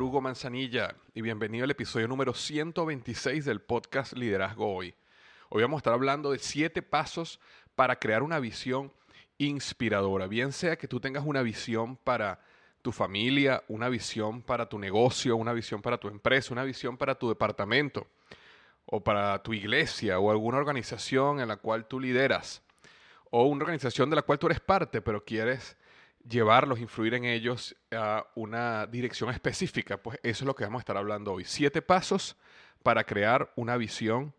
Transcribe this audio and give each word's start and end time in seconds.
Hugo 0.00 0.22
Manzanilla 0.22 0.94
y 1.12 1.20
bienvenido 1.20 1.64
al 1.64 1.70
episodio 1.70 2.08
número 2.08 2.32
126 2.32 3.44
del 3.44 3.60
podcast 3.60 4.14
Liderazgo 4.14 4.74
Hoy. 4.74 4.94
Hoy 5.50 5.60
vamos 5.60 5.76
a 5.76 5.80
estar 5.80 5.92
hablando 5.92 6.32
de 6.32 6.38
siete 6.38 6.80
pasos 6.80 7.40
para 7.74 7.98
crear 7.98 8.22
una 8.22 8.40
visión 8.40 8.90
inspiradora. 9.36 10.28
Bien 10.28 10.52
sea 10.52 10.76
que 10.76 10.88
tú 10.88 10.98
tengas 10.98 11.26
una 11.26 11.42
visión 11.42 11.96
para 11.96 12.40
tu 12.80 12.90
familia, 12.90 13.64
una 13.68 13.90
visión 13.90 14.40
para 14.40 14.66
tu 14.66 14.78
negocio, 14.78 15.36
una 15.36 15.52
visión 15.52 15.82
para 15.82 15.98
tu 15.98 16.08
empresa, 16.08 16.54
una 16.54 16.64
visión 16.64 16.96
para 16.96 17.16
tu 17.16 17.28
departamento 17.28 18.06
o 18.86 19.04
para 19.04 19.42
tu 19.42 19.52
iglesia 19.52 20.18
o 20.18 20.30
alguna 20.30 20.56
organización 20.56 21.40
en 21.40 21.48
la 21.48 21.56
cual 21.56 21.86
tú 21.86 22.00
lideras 22.00 22.62
o 23.30 23.44
una 23.44 23.64
organización 23.64 24.08
de 24.08 24.16
la 24.16 24.22
cual 24.22 24.38
tú 24.38 24.46
eres 24.46 24.60
parte 24.60 25.02
pero 25.02 25.22
quieres 25.22 25.76
llevarlos, 26.28 26.78
influir 26.78 27.14
en 27.14 27.24
ellos 27.24 27.76
a 27.90 28.26
una 28.34 28.86
dirección 28.86 29.30
específica, 29.30 29.96
pues 29.96 30.18
eso 30.22 30.44
es 30.44 30.46
lo 30.46 30.54
que 30.54 30.64
vamos 30.64 30.80
a 30.80 30.82
estar 30.82 30.96
hablando 30.96 31.32
hoy. 31.32 31.44
Siete 31.44 31.82
pasos 31.82 32.36
para 32.82 33.04
crear 33.04 33.52
una 33.56 33.76
visión 33.76 34.34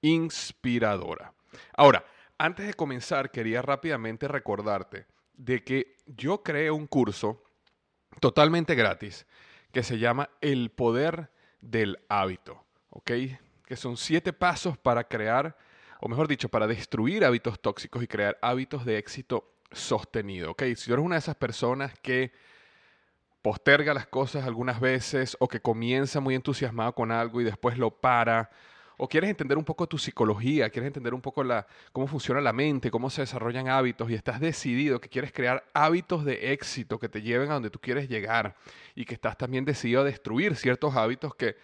inspiradora. 0.00 1.32
Ahora, 1.76 2.04
antes 2.38 2.66
de 2.66 2.74
comenzar, 2.74 3.30
quería 3.30 3.62
rápidamente 3.62 4.28
recordarte 4.28 5.06
de 5.34 5.62
que 5.64 5.96
yo 6.06 6.42
creé 6.42 6.70
un 6.70 6.86
curso 6.86 7.42
totalmente 8.20 8.74
gratis 8.74 9.26
que 9.72 9.82
se 9.82 9.98
llama 9.98 10.30
El 10.40 10.70
Poder 10.70 11.30
del 11.60 11.98
Hábito, 12.08 12.64
¿ok? 12.90 13.10
Que 13.66 13.76
son 13.76 13.96
siete 13.96 14.32
pasos 14.32 14.76
para 14.78 15.04
crear, 15.04 15.56
o 16.00 16.08
mejor 16.08 16.28
dicho, 16.28 16.48
para 16.48 16.66
destruir 16.66 17.24
hábitos 17.24 17.60
tóxicos 17.60 18.02
y 18.02 18.06
crear 18.06 18.38
hábitos 18.42 18.84
de 18.84 18.98
éxito 18.98 19.53
sostenido. 19.74 20.52
¿ok? 20.52 20.62
Si 20.76 20.86
tú 20.86 20.94
eres 20.94 21.04
una 21.04 21.16
de 21.16 21.20
esas 21.20 21.36
personas 21.36 21.92
que 22.00 22.32
posterga 23.42 23.92
las 23.92 24.06
cosas 24.06 24.46
algunas 24.46 24.80
veces 24.80 25.36
o 25.38 25.48
que 25.48 25.60
comienza 25.60 26.20
muy 26.20 26.34
entusiasmado 26.34 26.94
con 26.94 27.12
algo 27.12 27.40
y 27.40 27.44
después 27.44 27.76
lo 27.76 27.90
para, 27.90 28.50
o 28.96 29.08
quieres 29.08 29.28
entender 29.28 29.58
un 29.58 29.64
poco 29.64 29.86
tu 29.86 29.98
psicología, 29.98 30.70
quieres 30.70 30.86
entender 30.86 31.14
un 31.14 31.20
poco 31.20 31.42
la, 31.42 31.66
cómo 31.92 32.06
funciona 32.06 32.40
la 32.40 32.52
mente, 32.52 32.90
cómo 32.90 33.10
se 33.10 33.22
desarrollan 33.22 33.68
hábitos 33.68 34.10
y 34.10 34.14
estás 34.14 34.40
decidido 34.40 35.00
que 35.00 35.08
quieres 35.08 35.32
crear 35.32 35.64
hábitos 35.74 36.24
de 36.24 36.52
éxito 36.52 36.98
que 36.98 37.08
te 37.08 37.22
lleven 37.22 37.50
a 37.50 37.54
donde 37.54 37.70
tú 37.70 37.80
quieres 37.80 38.08
llegar 38.08 38.56
y 38.94 39.04
que 39.04 39.14
estás 39.14 39.36
también 39.36 39.64
decidido 39.64 40.02
a 40.02 40.04
destruir 40.04 40.56
ciertos 40.56 40.94
hábitos 40.96 41.34
que 41.34 41.56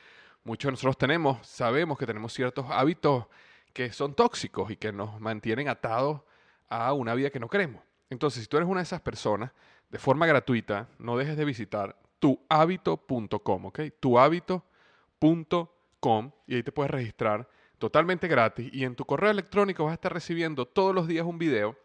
muchos 0.45 0.69
de 0.69 0.73
nosotros 0.73 0.99
tenemos, 0.99 1.47
sabemos 1.47 1.99
que 1.99 2.07
tenemos 2.07 2.33
ciertos 2.33 2.67
hábitos 2.69 3.27
que 3.73 3.93
son 3.93 4.15
tóxicos 4.15 4.71
y 4.71 4.77
que 4.77 4.93
nos 4.93 5.21
mantienen 5.21 5.69
atados 5.69 6.23
a 6.69 6.93
una 6.93 7.15
vida 7.15 7.31
que 7.31 7.41
no 7.41 7.49
queremos. 7.49 7.83
Entonces, 8.11 8.43
si 8.43 8.49
tú 8.49 8.57
eres 8.57 8.69
una 8.69 8.81
de 8.81 8.85
esas 8.85 9.01
personas, 9.01 9.53
de 9.89 9.99
forma 9.99 10.27
gratuita, 10.27 10.89
no 10.99 11.17
dejes 11.17 11.37
de 11.37 11.45
visitar 11.45 11.97
tuhabito.com, 12.19 13.67
¿ok? 13.67 13.81
Tuhabito.com 13.99 16.33
y 16.47 16.55
ahí 16.55 16.63
te 16.63 16.73
puedes 16.73 16.91
registrar 16.91 17.49
totalmente 17.79 18.29
gratis 18.29 18.71
y 18.73 18.85
en 18.85 18.95
tu 18.95 19.05
correo 19.05 19.31
electrónico 19.31 19.85
vas 19.85 19.93
a 19.93 19.95
estar 19.95 20.13
recibiendo 20.13 20.67
todos 20.67 20.95
los 20.95 21.09
días 21.09 21.25
un 21.25 21.39
video 21.39 21.77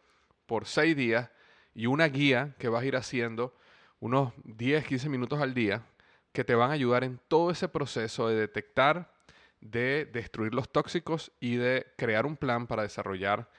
por 0.46 0.66
seis 0.66 0.96
días 0.96 1.30
y 1.74 1.88
una 1.88 2.08
guía 2.08 2.56
que 2.60 2.70
vas 2.70 2.84
a 2.84 2.86
ir 2.86 2.96
haciendo 2.96 3.56
unos 4.00 4.34
10, 4.44 4.86
15 4.86 5.10
minutos 5.10 5.40
al 5.40 5.54
día 5.54 5.84
que 6.32 6.44
te 6.44 6.54
van 6.54 6.70
a 6.70 6.74
ayudar 6.74 7.04
en 7.04 7.20
todo 7.28 7.50
ese 7.50 7.70
proceso 7.70 8.28
de 8.28 8.36
detectar, 8.36 9.14
de 9.62 10.06
destruir 10.06 10.54
los 10.54 10.70
tóxicos 10.70 11.32
y 11.40 11.56
de 11.56 11.88
crear 11.98 12.26
un 12.26 12.36
plan 12.36 12.68
para 12.68 12.84
desarrollar 12.84 13.50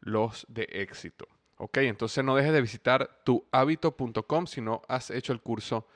los 0.00 0.46
de 0.48 0.66
éxito. 0.70 1.28
Ok, 1.64 1.76
entonces 1.76 2.24
no 2.24 2.34
dejes 2.34 2.52
de 2.52 2.60
visitar 2.60 3.22
tuhabito.com 3.22 4.46
si 4.48 4.60
no 4.60 4.82
has 4.88 5.12
hecho 5.12 5.32
el 5.32 5.40
curso 5.40 5.86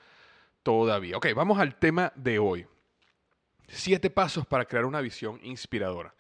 todavía. 0.63 1.17
Ok, 1.17 1.27
vamos 1.35 1.59
al 1.59 1.75
tema 1.75 2.13
de 2.15 2.39
hoy. 2.39 2.69
Siete 3.67 4.09
pasos 4.09 4.47
para 4.47 4.67
crear 4.67 4.85
una 4.85 5.01
visión 5.01 5.41
inspiradora. 5.43 6.15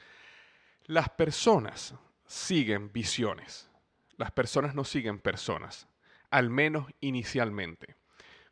Las 0.86 1.10
personas 1.10 1.94
siguen 2.26 2.92
visiones. 2.92 3.70
Las 4.16 4.32
personas 4.32 4.74
no 4.74 4.82
siguen 4.82 5.20
personas, 5.20 5.86
al 6.28 6.50
menos 6.50 6.88
inicialmente. 7.00 7.94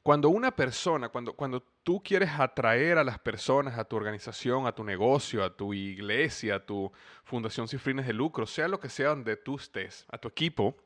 Cuando 0.05 0.29
una 0.29 0.55
persona, 0.55 1.09
cuando, 1.09 1.33
cuando 1.33 1.63
tú 1.83 2.03
quieres 2.03 2.29
atraer 2.39 2.99
a 2.99 3.05
las 3.05 3.19
personas 3.19 3.79
a 3.79 3.85
tu 3.87 3.97
organización, 3.97 4.67
a 4.67 4.75
tu 4.75 4.85
negocio, 4.85 5.43
a 5.43 5.57
tu 5.57 5.73
iglesia, 5.73 6.57
a 6.57 6.67
tu 6.67 6.93
fundación 7.25 7.67
sin 7.69 7.79
fines 7.79 8.07
de 8.07 8.13
lucro, 8.13 8.45
sea 8.45 8.69
lo 8.69 8.79
que 8.79 8.91
sea 8.91 9.09
donde 9.09 9.39
tú 9.39 9.57
estés, 9.57 10.05
a 10.11 10.19
tu 10.19 10.29
equipo, 10.29 10.77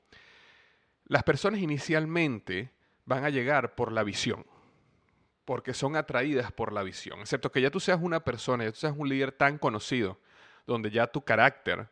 las 1.07 1.25
personas 1.25 1.59
inicialmente 1.59 2.71
van 3.07 3.25
a 3.25 3.31
llegar 3.31 3.75
por 3.75 3.91
la 3.91 4.05
visión, 4.05 4.47
porque 5.45 5.75
son 5.75 5.97
atraídas 5.97 6.53
por 6.53 6.73
la 6.73 6.85
visión, 6.85 7.19
excepto 7.19 7.51
que 7.51 7.61
ya 7.61 7.73
tú 7.73 7.81
seas 7.81 7.99
una 8.01 8.23
persona, 8.23 8.63
ya 8.63 8.71
tú 8.71 8.79
seas 8.79 8.95
un 8.97 9.09
líder 9.09 9.33
tan 9.33 9.59
conocido, 9.59 10.21
donde 10.65 10.93
ya 10.93 11.09
tu 11.09 11.25
carácter 11.25 11.89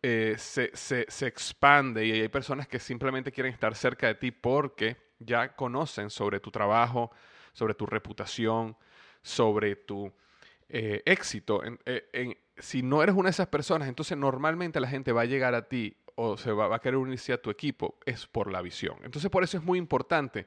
eh, 0.00 0.36
se, 0.38 0.70
se 0.74 1.26
expande 1.26 2.06
y 2.06 2.12
hay 2.12 2.28
personas 2.28 2.66
que 2.66 2.78
simplemente 2.78 3.32
quieren 3.32 3.52
estar 3.52 3.74
cerca 3.74 4.06
de 4.06 4.14
ti 4.14 4.30
porque 4.30 5.05
ya 5.18 5.54
conocen 5.54 6.10
sobre 6.10 6.40
tu 6.40 6.50
trabajo, 6.50 7.10
sobre 7.52 7.74
tu 7.74 7.86
reputación, 7.86 8.76
sobre 9.22 9.76
tu 9.76 10.12
eh, 10.68 11.02
éxito. 11.04 11.62
Eh, 11.84 12.36
si 12.58 12.82
no 12.82 13.02
eres 13.02 13.14
una 13.14 13.28
de 13.28 13.30
esas 13.30 13.48
personas, 13.48 13.88
entonces 13.88 14.16
normalmente 14.16 14.80
la 14.80 14.88
gente 14.88 15.12
va 15.12 15.22
a 15.22 15.26
llegar 15.26 15.54
a 15.54 15.68
ti 15.68 15.96
o 16.14 16.36
se 16.36 16.52
va, 16.52 16.68
va 16.68 16.76
a 16.76 16.80
querer 16.80 16.96
unirse 16.96 17.32
a 17.32 17.40
tu 17.40 17.50
equipo 17.50 17.98
es 18.06 18.26
por 18.26 18.50
la 18.50 18.62
visión. 18.62 18.96
Entonces 19.02 19.30
por 19.30 19.44
eso 19.44 19.58
es 19.58 19.62
muy 19.62 19.78
importante 19.78 20.46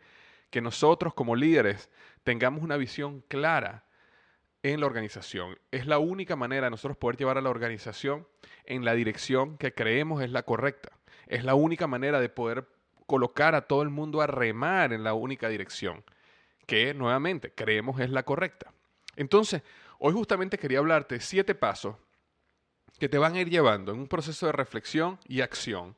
que 0.49 0.61
nosotros 0.61 1.13
como 1.13 1.35
líderes 1.35 1.89
tengamos 2.23 2.63
una 2.63 2.77
visión 2.77 3.23
clara 3.27 3.85
en 4.63 4.79
la 4.79 4.87
organización. 4.87 5.57
Es 5.71 5.85
la 5.85 5.99
única 5.99 6.35
manera 6.35 6.65
de 6.65 6.71
nosotros 6.71 6.97
poder 6.97 7.17
llevar 7.17 7.37
a 7.37 7.41
la 7.41 7.49
organización 7.49 8.27
en 8.65 8.83
la 8.83 8.93
dirección 8.93 9.57
que 9.57 9.73
creemos 9.73 10.21
es 10.21 10.31
la 10.31 10.43
correcta. 10.43 10.91
Es 11.27 11.43
la 11.43 11.55
única 11.55 11.87
manera 11.87 12.19
de 12.19 12.29
poder 12.29 12.67
colocar 13.09 13.55
a 13.55 13.61
todo 13.61 13.81
el 13.81 13.89
mundo 13.89 14.21
a 14.21 14.27
remar 14.27 14.93
en 14.93 15.03
la 15.03 15.15
única 15.15 15.49
dirección, 15.49 16.03
que 16.67 16.93
nuevamente 16.93 17.51
creemos 17.51 17.99
es 17.99 18.11
la 18.11 18.21
correcta. 18.21 18.71
Entonces, 19.15 19.63
hoy 19.97 20.13
justamente 20.13 20.59
quería 20.59 20.77
hablarte 20.77 21.19
siete 21.19 21.55
pasos 21.55 21.95
que 22.99 23.09
te 23.09 23.17
van 23.17 23.33
a 23.33 23.39
ir 23.39 23.49
llevando 23.49 23.91
en 23.91 23.99
un 23.99 24.07
proceso 24.07 24.45
de 24.45 24.51
reflexión 24.51 25.17
y 25.27 25.41
acción 25.41 25.95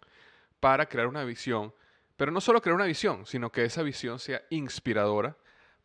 para 0.62 0.86
crear 0.86 1.08
una 1.08 1.26
visión, 1.26 1.74
pero 2.16 2.32
no 2.32 2.40
solo 2.40 2.62
crear 2.62 2.76
una 2.76 2.86
visión, 2.86 3.26
sino 3.26 3.52
que 3.52 3.66
esa 3.66 3.84
visión 3.84 4.18
sea 4.18 4.42
inspiradora 4.50 5.36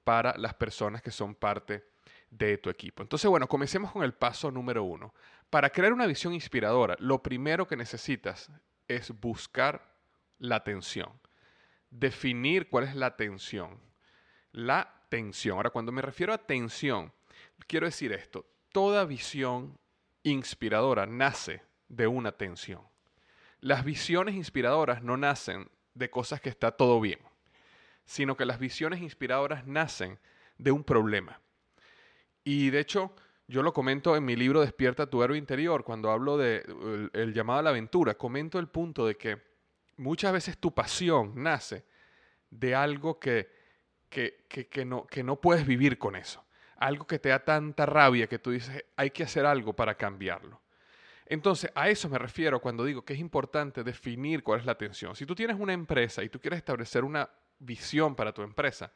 para 0.04 0.36
las 0.38 0.54
personas 0.54 1.02
que 1.02 1.10
son 1.10 1.34
parte 1.34 1.88
de 2.30 2.56
tu 2.56 2.70
equipo. 2.70 3.02
Entonces, 3.02 3.28
bueno, 3.28 3.48
comencemos 3.48 3.90
con 3.90 4.04
el 4.04 4.14
paso 4.14 4.52
número 4.52 4.84
uno. 4.84 5.12
Para 5.50 5.70
crear 5.70 5.92
una 5.92 6.06
visión 6.06 6.32
inspiradora, 6.34 6.94
lo 7.00 7.20
primero 7.20 7.66
que 7.66 7.76
necesitas 7.76 8.48
es 8.86 9.10
buscar 9.20 9.95
la 10.38 10.56
atención. 10.56 11.12
Definir 11.90 12.68
cuál 12.68 12.84
es 12.84 12.94
la 12.94 13.06
atención. 13.06 13.80
La 14.52 15.02
tensión. 15.08 15.56
Ahora, 15.56 15.70
cuando 15.70 15.92
me 15.92 16.02
refiero 16.02 16.32
a 16.32 16.38
tensión, 16.38 17.12
quiero 17.66 17.86
decir 17.86 18.12
esto. 18.12 18.46
Toda 18.72 19.04
visión 19.04 19.78
inspiradora 20.22 21.06
nace 21.06 21.62
de 21.88 22.06
una 22.06 22.32
tensión. 22.32 22.82
Las 23.60 23.84
visiones 23.84 24.34
inspiradoras 24.34 25.02
no 25.02 25.16
nacen 25.16 25.68
de 25.94 26.10
cosas 26.10 26.40
que 26.40 26.50
está 26.50 26.72
todo 26.72 27.00
bien, 27.00 27.18
sino 28.04 28.36
que 28.36 28.44
las 28.44 28.58
visiones 28.58 29.00
inspiradoras 29.00 29.66
nacen 29.66 30.18
de 30.58 30.72
un 30.72 30.84
problema. 30.84 31.40
Y 32.44 32.70
de 32.70 32.80
hecho, 32.80 33.14
yo 33.48 33.62
lo 33.62 33.72
comento 33.72 34.16
en 34.16 34.24
mi 34.24 34.36
libro 34.36 34.60
Despierta 34.60 35.08
tu 35.08 35.22
héroe 35.22 35.38
interior, 35.38 35.84
cuando 35.84 36.10
hablo 36.10 36.36
de 36.36 36.62
llamado 37.32 37.60
a 37.60 37.62
la 37.62 37.70
aventura, 37.70 38.14
comento 38.14 38.58
el 38.58 38.68
punto 38.68 39.06
de 39.06 39.16
que 39.16 39.40
muchas 39.96 40.32
veces 40.32 40.58
tu 40.58 40.74
pasión 40.74 41.32
nace 41.34 41.84
de 42.50 42.74
algo 42.74 43.18
que, 43.18 43.50
que, 44.08 44.46
que, 44.48 44.84
no, 44.84 45.06
que 45.06 45.22
no 45.22 45.40
puedes 45.40 45.66
vivir 45.66 45.98
con 45.98 46.16
eso. 46.16 46.44
Algo 46.76 47.06
que 47.06 47.18
te 47.18 47.30
da 47.30 47.44
tanta 47.44 47.86
rabia 47.86 48.26
que 48.26 48.38
tú 48.38 48.50
dices, 48.50 48.84
hay 48.96 49.10
que 49.10 49.24
hacer 49.24 49.46
algo 49.46 49.74
para 49.74 49.96
cambiarlo. 49.96 50.60
Entonces, 51.26 51.70
a 51.74 51.88
eso 51.88 52.08
me 52.08 52.18
refiero 52.18 52.60
cuando 52.60 52.84
digo 52.84 53.04
que 53.04 53.14
es 53.14 53.18
importante 53.18 53.82
definir 53.82 54.42
cuál 54.42 54.60
es 54.60 54.66
la 54.66 54.72
atención. 54.72 55.16
Si 55.16 55.26
tú 55.26 55.34
tienes 55.34 55.58
una 55.58 55.72
empresa 55.72 56.22
y 56.22 56.28
tú 56.28 56.40
quieres 56.40 56.58
establecer 56.58 57.02
una 57.02 57.28
visión 57.58 58.14
para 58.14 58.32
tu 58.32 58.42
empresa, 58.42 58.92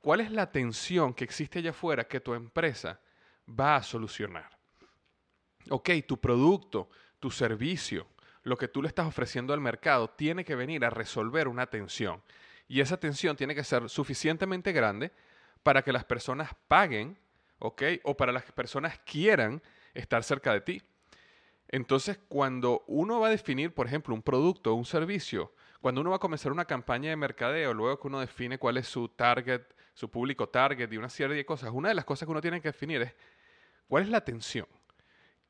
¿Cuál 0.00 0.20
es 0.20 0.30
la 0.30 0.50
tensión 0.50 1.12
que 1.12 1.24
existe 1.24 1.58
allá 1.58 1.70
afuera 1.70 2.08
que 2.08 2.20
tu 2.20 2.32
empresa 2.32 3.00
va 3.48 3.76
a 3.76 3.82
solucionar? 3.82 4.58
Ok, 5.68 5.90
tu 6.08 6.18
producto, 6.18 6.88
tu 7.18 7.30
servicio, 7.30 8.06
lo 8.42 8.56
que 8.56 8.68
tú 8.68 8.82
le 8.82 8.88
estás 8.88 9.06
ofreciendo 9.06 9.52
al 9.52 9.60
mercado 9.60 10.10
tiene 10.10 10.44
que 10.44 10.54
venir 10.54 10.84
a 10.84 10.90
resolver 10.90 11.48
una 11.48 11.66
tensión. 11.66 12.22
Y 12.68 12.80
esa 12.80 12.98
tensión 12.98 13.36
tiene 13.36 13.54
que 13.54 13.64
ser 13.64 13.88
suficientemente 13.88 14.72
grande 14.72 15.12
para 15.62 15.82
que 15.82 15.92
las 15.92 16.04
personas 16.04 16.50
paguen, 16.68 17.18
¿ok? 17.58 17.82
O 18.04 18.16
para 18.16 18.32
las 18.32 18.44
personas 18.52 18.98
quieran 19.00 19.62
estar 19.92 20.22
cerca 20.24 20.52
de 20.52 20.60
ti. 20.60 20.82
Entonces, 21.68 22.18
cuando 22.28 22.84
uno 22.86 23.20
va 23.20 23.28
a 23.28 23.30
definir, 23.30 23.74
por 23.74 23.86
ejemplo, 23.86 24.14
un 24.14 24.22
producto 24.22 24.72
o 24.72 24.74
un 24.74 24.84
servicio, 24.84 25.52
cuando 25.80 26.00
uno 26.00 26.10
va 26.10 26.16
a 26.16 26.20
comenzar 26.20 26.52
una 26.52 26.64
campaña 26.64 27.10
de 27.10 27.16
mercadeo, 27.16 27.74
luego 27.74 28.00
que 28.00 28.08
uno 28.08 28.20
define 28.20 28.58
cuál 28.58 28.76
es 28.76 28.86
su 28.86 29.08
target 29.08 29.62
su 30.00 30.10
público 30.10 30.48
target 30.48 30.90
y 30.90 30.96
una 30.96 31.10
serie 31.10 31.36
de 31.36 31.44
cosas, 31.44 31.70
una 31.72 31.90
de 31.90 31.94
las 31.94 32.06
cosas 32.06 32.26
que 32.26 32.30
uno 32.30 32.40
tiene 32.40 32.60
que 32.62 32.68
definir 32.68 33.02
es 33.02 33.14
cuál 33.86 34.04
es 34.04 34.08
la 34.08 34.16
atención, 34.16 34.66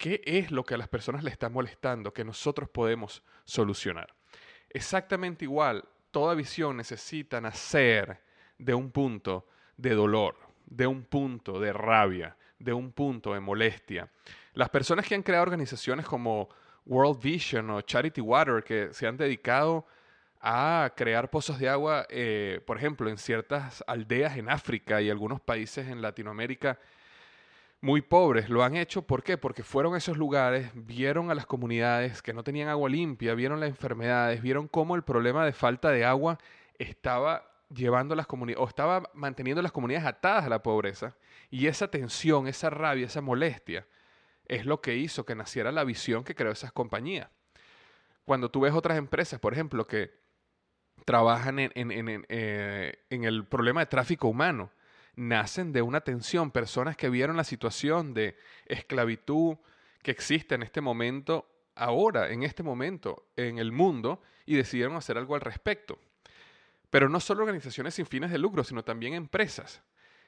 qué 0.00 0.23
es 0.25 0.50
lo 0.50 0.64
que 0.64 0.75
a 0.75 0.79
las 0.79 0.88
personas 0.88 1.23
le 1.23 1.31
está 1.31 1.50
molestando 1.50 2.14
que 2.14 2.25
nosotros 2.25 2.70
podemos 2.70 3.23
solucionar. 3.44 4.14
Exactamente 4.70 5.44
igual, 5.44 5.85
toda 6.11 6.35
visión 6.35 6.79
necesita 6.79 7.38
nacer 7.38 8.19
de 8.56 8.73
un 8.73 8.91
punto 8.93 9.47
de 9.76 9.94
dolor, 9.94 10.37
de 10.64 10.87
un 10.87 11.05
punto 11.05 11.61
de 11.61 11.75
rabia, 11.75 12.35
de 12.58 12.73
un 12.73 12.93
punto 12.93 13.35
de 13.35 13.41
molestia. 13.41 14.11
Las 14.55 14.70
personas 14.70 15.06
que 15.06 15.14
han 15.14 15.23
creado 15.23 15.43
organizaciones 15.43 16.06
como 16.06 16.49
World 16.87 17.20
Vision 17.23 17.69
o 17.69 17.82
Charity 17.82 18.23
Water, 18.23 18.64
que 18.64 18.94
se 18.94 19.06
han 19.06 19.19
dedicado 19.19 19.87
a 20.41 20.94
crear 20.96 21.29
pozos 21.29 21.58
de 21.58 21.69
agua, 21.69 22.06
eh, 22.08 22.62
por 22.67 22.79
ejemplo, 22.79 23.11
en 23.11 23.19
ciertas 23.19 23.85
aldeas 23.87 24.38
en 24.38 24.49
África 24.49 25.03
y 25.03 25.11
algunos 25.11 25.43
países 25.43 25.88
en 25.88 26.00
Latinoamérica 26.00 26.79
muy 27.81 28.03
pobres. 28.03 28.49
Lo 28.49 28.62
han 28.62 28.77
hecho, 28.77 29.03
¿por 29.03 29.23
qué? 29.23 29.38
Porque 29.38 29.62
fueron 29.62 29.94
a 29.94 29.99
esos 29.99 30.17
lugares, 30.17 30.71
vieron 30.75 31.31
a 31.31 31.35
las 31.35 31.47
comunidades 31.47 32.23
que 32.23 32.32
no 32.32 32.44
tenían 32.44 32.69
agua 32.69 32.88
limpia, 32.88 33.35
vieron 33.35 33.61
las 33.61 33.71
enfermedades, 33.71 34.43
vieron 34.43 34.69
cómo 34.69 34.97
el 34.97 35.03
problema 35.03 35.44
de 35.44 35.53
falta 35.53 35.91
de 35.91 36.05
agua 36.05 36.38
estaba 36.79 37.50
llevando 37.75 38.15
las 38.15 38.27
comunidades, 38.27 38.65
o 38.65 38.69
estaba 38.69 39.11
manteniendo 39.15 39.62
las 39.62 39.73
comunidades 39.73 40.06
atadas 40.06 40.44
a 40.44 40.49
la 40.49 40.62
pobreza. 40.62 41.17
Y 41.50 41.67
esa 41.67 41.88
tensión, 41.88 42.47
esa 42.49 42.71
rabia, 42.71 43.06
esa 43.06 43.21
molestia, 43.21 43.87
es 44.47 44.67
lo 44.67 44.81
que 44.81 44.97
hizo 44.97 45.25
que 45.25 45.35
naciera 45.35 45.73
la 45.73 45.85
visión 45.85 46.25
que 46.25 46.35
creó 46.35 46.53
esas 46.53 46.73
compañías. 46.73 47.29
Cuando 48.25 48.50
tú 48.50 48.61
ves 48.61 48.75
otras 48.75 48.99
empresas, 48.99 49.41
por 49.41 49.53
ejemplo, 49.53 49.87
que 49.87 50.11
trabajan 51.05 51.59
en, 51.59 51.73
eh, 52.29 52.94
en, 53.11 53.25
el 53.25 53.44
problema 53.44 53.81
de 53.81 53.87
tráfico 53.87 54.29
humano. 54.29 54.71
Nacen 55.20 55.70
de 55.72 55.82
una 55.82 56.00
tensión, 56.00 56.50
personas 56.50 56.96
que 56.96 57.11
vieron 57.11 57.37
la 57.37 57.44
situación 57.44 58.14
de 58.14 58.38
esclavitud 58.64 59.58
que 60.02 60.11
existe 60.11 60.55
en 60.55 60.62
este 60.62 60.81
momento, 60.81 61.46
ahora, 61.75 62.31
en 62.31 62.43
este 62.43 62.62
momento, 62.62 63.26
en 63.37 63.58
el 63.58 63.70
mundo, 63.70 64.22
y 64.46 64.56
decidieron 64.56 64.96
hacer 64.96 65.19
algo 65.19 65.34
al 65.34 65.43
respecto. 65.43 65.99
Pero 66.88 67.11
no 67.11 67.20
solo 67.20 67.43
organizaciones 67.43 67.96
sin 67.96 68.06
fines 68.06 68.31
de 68.31 68.38
lucro, 68.38 68.64
sino 68.64 68.82
también 68.82 69.12
empresas. 69.12 69.82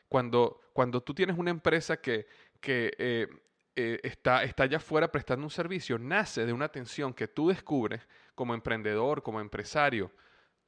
Cuando, 0.09 0.61
cuando 0.75 1.01
tú 1.01 1.15
tienes 1.15 1.39
una 1.39 1.51
empresa 1.51 1.97
que, 1.97 2.27
que 2.61 2.93
eh, 2.99 3.29
eh, 3.75 3.99
está, 4.03 4.45
está 4.45 4.65
allá 4.65 4.77
afuera 4.77 5.11
prestando 5.11 5.47
un 5.47 5.51
servicio, 5.51 5.99
nace 5.99 6.45
de 6.45 6.53
una 6.53 6.69
tensión 6.69 7.15
que 7.15 7.29
tú 7.29 7.49
descubres 7.49 8.07
como 8.35 8.53
emprendedor, 8.53 9.23
como 9.23 9.41
empresario, 9.41 10.13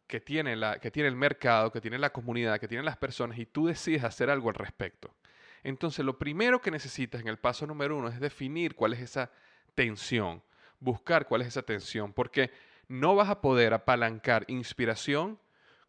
que 0.06 0.20
tiene, 0.20 0.56
la, 0.56 0.78
que 0.78 0.90
tiene 0.90 1.08
el 1.08 1.16
mercado, 1.16 1.72
que 1.72 1.80
tiene 1.80 1.98
la 1.98 2.10
comunidad, 2.10 2.60
que 2.60 2.68
tienen 2.68 2.84
las 2.84 2.96
personas 2.96 3.38
y 3.38 3.46
tú 3.46 3.66
decides 3.66 4.04
hacer 4.04 4.30
algo 4.30 4.48
al 4.48 4.54
respecto. 4.54 5.14
Entonces, 5.62 6.04
lo 6.04 6.18
primero 6.18 6.60
que 6.60 6.70
necesitas 6.70 7.22
en 7.22 7.28
el 7.28 7.38
paso 7.38 7.66
número 7.66 7.96
uno 7.96 8.08
es 8.08 8.20
definir 8.20 8.74
cuál 8.74 8.92
es 8.92 9.00
esa 9.00 9.30
tensión, 9.74 10.42
buscar 10.78 11.26
cuál 11.26 11.40
es 11.40 11.48
esa 11.48 11.62
tensión, 11.62 12.12
porque 12.12 12.50
no 12.86 13.14
vas 13.14 13.30
a 13.30 13.40
poder 13.40 13.72
apalancar 13.72 14.44
inspiración 14.48 15.38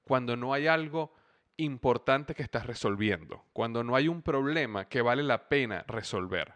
cuando 0.06 0.38
no 0.38 0.54
hay 0.54 0.68
algo 0.68 1.14
importante 1.58 2.36
que 2.36 2.44
estás 2.44 2.66
resolviendo, 2.66 3.44
cuando 3.52 3.84
no 3.84 3.96
hay 3.96 4.08
un 4.08 4.22
problema 4.22 4.88
que 4.88 5.02
vale 5.02 5.24
la 5.24 5.50
pena 5.50 5.84
resolver. 5.88 6.54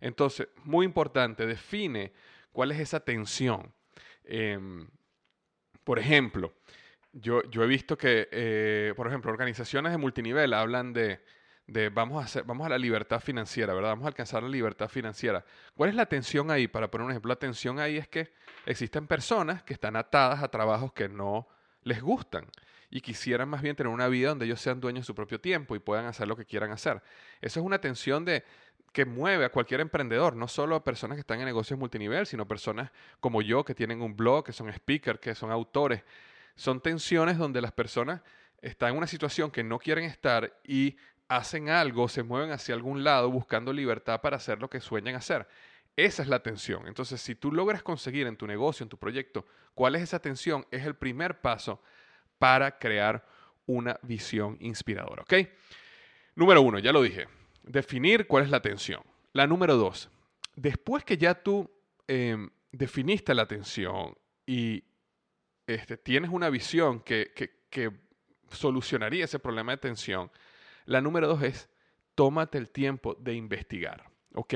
Entonces, 0.00 0.48
muy 0.64 0.86
importante, 0.86 1.46
define 1.46 2.12
cuál 2.52 2.72
es 2.72 2.80
esa 2.80 3.00
tensión. 3.00 3.72
Em, 4.24 4.88
por 5.84 5.98
ejemplo, 5.98 6.54
yo, 7.12 7.42
yo 7.50 7.62
he 7.62 7.66
visto 7.66 7.96
que, 7.96 8.28
eh, 8.30 8.94
por 8.96 9.06
ejemplo, 9.06 9.30
organizaciones 9.30 9.92
de 9.92 9.98
multinivel 9.98 10.54
hablan 10.54 10.92
de, 10.92 11.20
de 11.66 11.88
vamos, 11.88 12.22
a 12.22 12.26
hacer, 12.26 12.44
vamos 12.44 12.66
a 12.66 12.70
la 12.70 12.78
libertad 12.78 13.20
financiera, 13.20 13.74
¿verdad? 13.74 13.90
Vamos 13.90 14.04
a 14.04 14.08
alcanzar 14.08 14.42
la 14.42 14.48
libertad 14.48 14.88
financiera. 14.88 15.44
¿Cuál 15.74 15.90
es 15.90 15.94
la 15.96 16.06
tensión 16.06 16.50
ahí? 16.50 16.68
Para 16.68 16.90
poner 16.90 17.04
un 17.04 17.10
ejemplo, 17.10 17.28
la 17.28 17.36
tensión 17.36 17.78
ahí 17.78 17.96
es 17.96 18.08
que 18.08 18.32
existen 18.66 19.06
personas 19.06 19.62
que 19.62 19.74
están 19.74 19.96
atadas 19.96 20.42
a 20.42 20.48
trabajos 20.48 20.92
que 20.92 21.08
no 21.08 21.48
les 21.82 22.00
gustan 22.00 22.46
y 22.90 23.00
quisieran 23.00 23.48
más 23.48 23.62
bien 23.62 23.74
tener 23.74 23.92
una 23.92 24.08
vida 24.08 24.30
donde 24.30 24.44
ellos 24.44 24.60
sean 24.60 24.80
dueños 24.80 25.04
de 25.04 25.06
su 25.06 25.14
propio 25.14 25.40
tiempo 25.40 25.74
y 25.74 25.78
puedan 25.78 26.04
hacer 26.06 26.28
lo 26.28 26.36
que 26.36 26.44
quieran 26.44 26.72
hacer. 26.72 27.02
Eso 27.40 27.60
es 27.60 27.66
una 27.66 27.80
tensión 27.80 28.24
de, 28.24 28.44
que 28.92 29.06
mueve 29.06 29.46
a 29.46 29.48
cualquier 29.48 29.80
emprendedor, 29.80 30.36
no 30.36 30.46
solo 30.46 30.76
a 30.76 30.84
personas 30.84 31.16
que 31.16 31.20
están 31.20 31.40
en 31.40 31.46
negocios 31.46 31.78
multinivel, 31.78 32.26
sino 32.26 32.46
personas 32.46 32.90
como 33.20 33.40
yo 33.40 33.64
que 33.64 33.74
tienen 33.74 34.02
un 34.02 34.14
blog, 34.14 34.44
que 34.44 34.52
son 34.52 34.70
speakers, 34.70 35.18
que 35.18 35.34
son 35.34 35.50
autores, 35.50 36.02
son 36.54 36.80
tensiones 36.80 37.38
donde 37.38 37.60
las 37.60 37.72
personas 37.72 38.22
están 38.60 38.90
en 38.90 38.98
una 38.98 39.06
situación 39.06 39.50
que 39.50 39.64
no 39.64 39.78
quieren 39.78 40.04
estar 40.04 40.60
y 40.64 40.96
hacen 41.28 41.68
algo, 41.68 42.08
se 42.08 42.22
mueven 42.22 42.50
hacia 42.50 42.74
algún 42.74 43.04
lado 43.04 43.30
buscando 43.30 43.72
libertad 43.72 44.20
para 44.20 44.36
hacer 44.36 44.60
lo 44.60 44.68
que 44.68 44.80
sueñan 44.80 45.14
hacer. 45.14 45.48
Esa 45.96 46.22
es 46.22 46.28
la 46.28 46.42
tensión. 46.42 46.86
Entonces, 46.86 47.20
si 47.20 47.34
tú 47.34 47.52
logras 47.52 47.82
conseguir 47.82 48.26
en 48.26 48.36
tu 48.36 48.46
negocio, 48.46 48.84
en 48.84 48.88
tu 48.88 48.98
proyecto, 48.98 49.46
cuál 49.74 49.94
es 49.94 50.02
esa 50.02 50.20
tensión, 50.20 50.66
es 50.70 50.86
el 50.86 50.94
primer 50.94 51.40
paso 51.40 51.82
para 52.38 52.78
crear 52.78 53.26
una 53.66 53.98
visión 54.02 54.56
inspiradora. 54.60 55.22
¿Ok? 55.22 55.34
Número 56.34 56.62
uno, 56.62 56.78
ya 56.78 56.92
lo 56.92 57.02
dije, 57.02 57.28
definir 57.62 58.26
cuál 58.26 58.44
es 58.44 58.50
la 58.50 58.62
tensión. 58.62 59.02
La 59.32 59.46
número 59.46 59.76
dos, 59.76 60.10
después 60.56 61.04
que 61.04 61.16
ya 61.16 61.34
tú 61.34 61.70
em, 62.06 62.50
definiste 62.70 63.34
la 63.34 63.46
tensión, 63.46 64.14
y 64.46 64.84
este, 65.74 65.96
tienes 65.96 66.30
una 66.30 66.50
visión 66.50 67.00
que, 67.00 67.32
solucionaría 68.50 69.24
ese 69.24 69.38
problema 69.38 69.72
de 69.72 69.78
tensión, 69.78 70.30
la 70.84 71.00
número 71.00 71.26
dos 71.26 71.42
es 71.42 71.70
tómate 72.14 72.58
el 72.58 72.70
tiempo 72.70 73.14
de 73.18 73.34
investigar, 73.34 74.04
¿ok? 74.34 74.54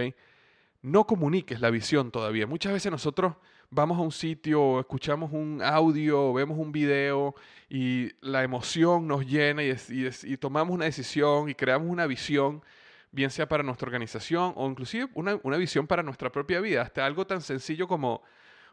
No 0.83 1.07
comuniques 1.07 1.61
la 1.61 1.71
visión 1.71 2.11
todavía. 2.11 2.47
Muchas 2.47 2.73
veces 2.73 2.93
nosotros 2.93 3.35
vamos 3.71 3.99
a 3.99 4.03
un 4.03 4.13
sitio, 4.13 4.79
escuchamos 4.81 5.33
un 5.33 5.61
audio, 5.63 6.33
vemos 6.33 6.59
un 6.59 6.71
video 6.71 7.35
y 7.69 8.11
la 8.21 8.45
emoción 8.45 9.09
nos 9.09 9.27
llena 9.27 9.63
y, 9.63 10.37
tomamos 10.37 10.75
una 10.75 10.85
decisión 10.85 11.49
y 11.49 11.55
creamos 11.55 11.89
una 11.89 12.07
visión, 12.07 12.63
bien 13.11 13.31
sea 13.31 13.49
para 13.49 13.63
nuestra 13.63 13.87
organización 13.87 14.53
o 14.57 14.69
inclusive 14.69 15.09
una 15.15 15.57
visión 15.57 15.87
para 15.87 16.03
nuestra 16.03 16.31
propia 16.31 16.61
vida. 16.61 16.83
Hasta 16.83 17.07
algo 17.07 17.27
tan 17.27 17.41
sencillo 17.41 17.89
como 17.89 18.23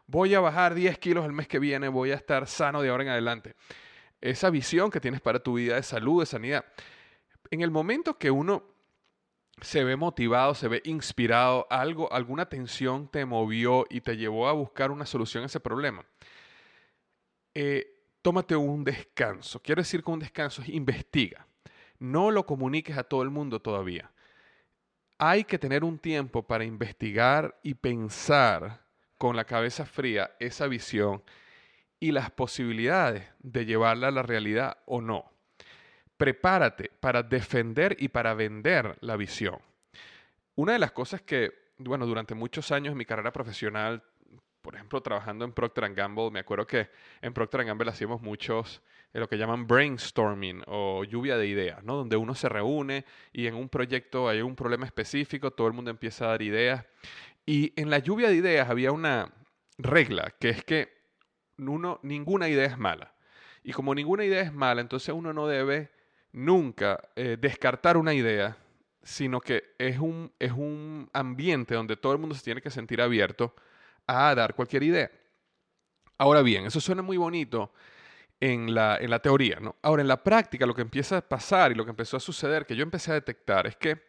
voy 0.06 0.34
a 0.34 0.40
bajar 0.40 0.74
10 0.74 0.98
kilos 0.98 1.24
el 1.24 1.32
mes 1.32 1.48
que 1.48 1.58
viene, 1.58 1.88
voy 1.88 2.10
a 2.10 2.14
estar 2.14 2.46
sano 2.46 2.82
de 2.82 2.90
ahora 2.90 3.04
en 3.04 3.10
adelante. 3.10 3.54
Esa 4.20 4.50
visión 4.50 4.90
que 4.90 5.00
tienes 5.00 5.20
para 5.20 5.40
tu 5.40 5.54
vida 5.54 5.76
de 5.76 5.82
salud, 5.82 6.22
de 6.22 6.26
sanidad. 6.26 6.64
En 7.50 7.60
el 7.60 7.70
momento 7.70 8.18
que 8.18 8.30
uno 8.30 8.64
se 9.60 9.84
ve 9.84 9.96
motivado, 9.96 10.54
se 10.54 10.68
ve 10.68 10.82
inspirado, 10.84 11.66
algo, 11.70 12.12
alguna 12.12 12.48
tensión 12.48 13.08
te 13.08 13.24
movió 13.24 13.86
y 13.88 14.00
te 14.00 14.16
llevó 14.16 14.48
a 14.48 14.52
buscar 14.52 14.90
una 14.90 15.06
solución 15.06 15.42
a 15.44 15.46
ese 15.46 15.60
problema. 15.60 16.04
Eh, 17.54 17.94
tómate 18.22 18.56
un 18.56 18.82
descanso. 18.82 19.60
Quiero 19.60 19.82
decir 19.82 20.02
con 20.02 20.14
un 20.14 20.20
descanso 20.20 20.62
es 20.62 20.68
investiga. 20.70 21.46
No 21.98 22.30
lo 22.30 22.44
comuniques 22.44 22.96
a 22.96 23.04
todo 23.04 23.22
el 23.22 23.30
mundo 23.30 23.60
todavía. 23.60 24.10
Hay 25.18 25.44
que 25.44 25.58
tener 25.58 25.84
un 25.84 25.98
tiempo 25.98 26.42
para 26.42 26.64
investigar 26.64 27.58
y 27.62 27.74
pensar 27.74 28.83
con 29.24 29.36
la 29.36 29.46
cabeza 29.46 29.86
fría 29.86 30.36
esa 30.38 30.66
visión 30.66 31.22
y 31.98 32.12
las 32.12 32.30
posibilidades 32.30 33.26
de 33.38 33.64
llevarla 33.64 34.08
a 34.08 34.10
la 34.10 34.22
realidad 34.22 34.76
o 34.84 35.00
no 35.00 35.32
prepárate 36.18 36.90
para 37.00 37.22
defender 37.22 37.96
y 37.98 38.08
para 38.08 38.34
vender 38.34 38.98
la 39.00 39.16
visión. 39.16 39.56
Una 40.56 40.74
de 40.74 40.78
las 40.78 40.92
cosas 40.92 41.22
que, 41.22 41.54
bueno, 41.78 42.04
durante 42.04 42.34
muchos 42.34 42.70
años 42.70 42.92
en 42.92 42.98
mi 42.98 43.06
carrera 43.06 43.32
profesional, 43.32 44.02
por 44.60 44.74
ejemplo, 44.74 45.00
trabajando 45.02 45.46
en 45.46 45.52
Procter 45.52 45.94
Gamble, 45.94 46.30
me 46.30 46.40
acuerdo 46.40 46.66
que 46.66 46.90
en 47.22 47.32
Procter 47.32 47.64
Gamble 47.64 47.90
hacíamos 47.90 48.20
muchos 48.20 48.82
de 49.14 49.20
lo 49.20 49.28
que 49.28 49.38
llaman 49.38 49.66
brainstorming 49.66 50.62
o 50.66 51.04
lluvia 51.04 51.38
de 51.38 51.46
ideas, 51.46 51.82
¿no? 51.82 51.96
Donde 51.96 52.16
uno 52.16 52.34
se 52.34 52.50
reúne 52.50 53.06
y 53.32 53.46
en 53.46 53.54
un 53.54 53.70
proyecto 53.70 54.28
hay 54.28 54.42
un 54.42 54.54
problema 54.54 54.84
específico, 54.84 55.50
todo 55.50 55.66
el 55.66 55.72
mundo 55.72 55.90
empieza 55.90 56.26
a 56.26 56.28
dar 56.28 56.42
ideas. 56.42 56.84
Y 57.46 57.72
en 57.80 57.90
la 57.90 57.98
lluvia 57.98 58.28
de 58.28 58.36
ideas 58.36 58.70
había 58.70 58.92
una 58.92 59.32
regla, 59.78 60.34
que 60.38 60.50
es 60.50 60.64
que 60.64 60.92
uno, 61.58 62.00
ninguna 62.02 62.48
idea 62.48 62.66
es 62.66 62.78
mala. 62.78 63.14
Y 63.62 63.72
como 63.72 63.94
ninguna 63.94 64.24
idea 64.24 64.42
es 64.42 64.52
mala, 64.52 64.80
entonces 64.80 65.14
uno 65.14 65.32
no 65.32 65.46
debe 65.46 65.90
nunca 66.32 67.00
eh, 67.16 67.36
descartar 67.40 67.96
una 67.96 68.14
idea, 68.14 68.56
sino 69.02 69.40
que 69.40 69.74
es 69.78 69.98
un, 69.98 70.32
es 70.38 70.52
un 70.52 71.08
ambiente 71.12 71.74
donde 71.74 71.96
todo 71.96 72.12
el 72.12 72.18
mundo 72.18 72.34
se 72.34 72.42
tiene 72.42 72.62
que 72.62 72.70
sentir 72.70 73.00
abierto 73.00 73.54
a 74.06 74.34
dar 74.34 74.54
cualquier 74.54 74.82
idea. 74.82 75.10
Ahora 76.18 76.42
bien, 76.42 76.66
eso 76.66 76.80
suena 76.80 77.02
muy 77.02 77.16
bonito 77.16 77.72
en 78.40 78.74
la, 78.74 78.96
en 78.98 79.10
la 79.10 79.20
teoría, 79.20 79.58
¿no? 79.60 79.76
Ahora, 79.82 80.02
en 80.02 80.08
la 80.08 80.22
práctica, 80.22 80.66
lo 80.66 80.74
que 80.74 80.82
empieza 80.82 81.18
a 81.18 81.20
pasar 81.20 81.72
y 81.72 81.74
lo 81.74 81.84
que 81.84 81.90
empezó 81.90 82.16
a 82.16 82.20
suceder, 82.20 82.66
que 82.66 82.76
yo 82.76 82.82
empecé 82.82 83.10
a 83.10 83.14
detectar, 83.14 83.66
es 83.66 83.76
que 83.76 84.02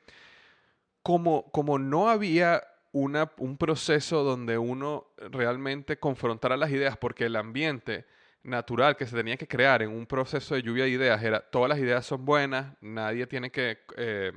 como, 1.02 1.50
como 1.52 1.80
no 1.80 2.10
había 2.10 2.62
un 2.96 3.58
proceso 3.58 4.24
donde 4.24 4.58
uno 4.58 5.08
realmente 5.18 6.00
confrontara 6.00 6.56
las 6.56 6.72
ideas, 6.72 6.96
porque 6.96 7.26
el 7.26 7.36
ambiente 7.36 8.06
natural 8.44 8.96
que 8.96 9.06
se 9.06 9.16
tenía 9.16 9.36
que 9.36 9.48
crear 9.48 9.82
en 9.82 9.90
un 9.90 10.06
proceso 10.06 10.56
de 10.56 10.62
lluvia 10.62 10.86
de 10.86 10.92
ideas 10.92 11.22
era 11.22 11.42
todas 11.42 11.68
las 11.68 11.80
ideas 11.80 12.06
son 12.06 12.24
buenas, 12.24 12.74
nadie 12.80 13.28
tiene 13.28 13.52
que, 13.52 13.80
eh, 13.98 14.32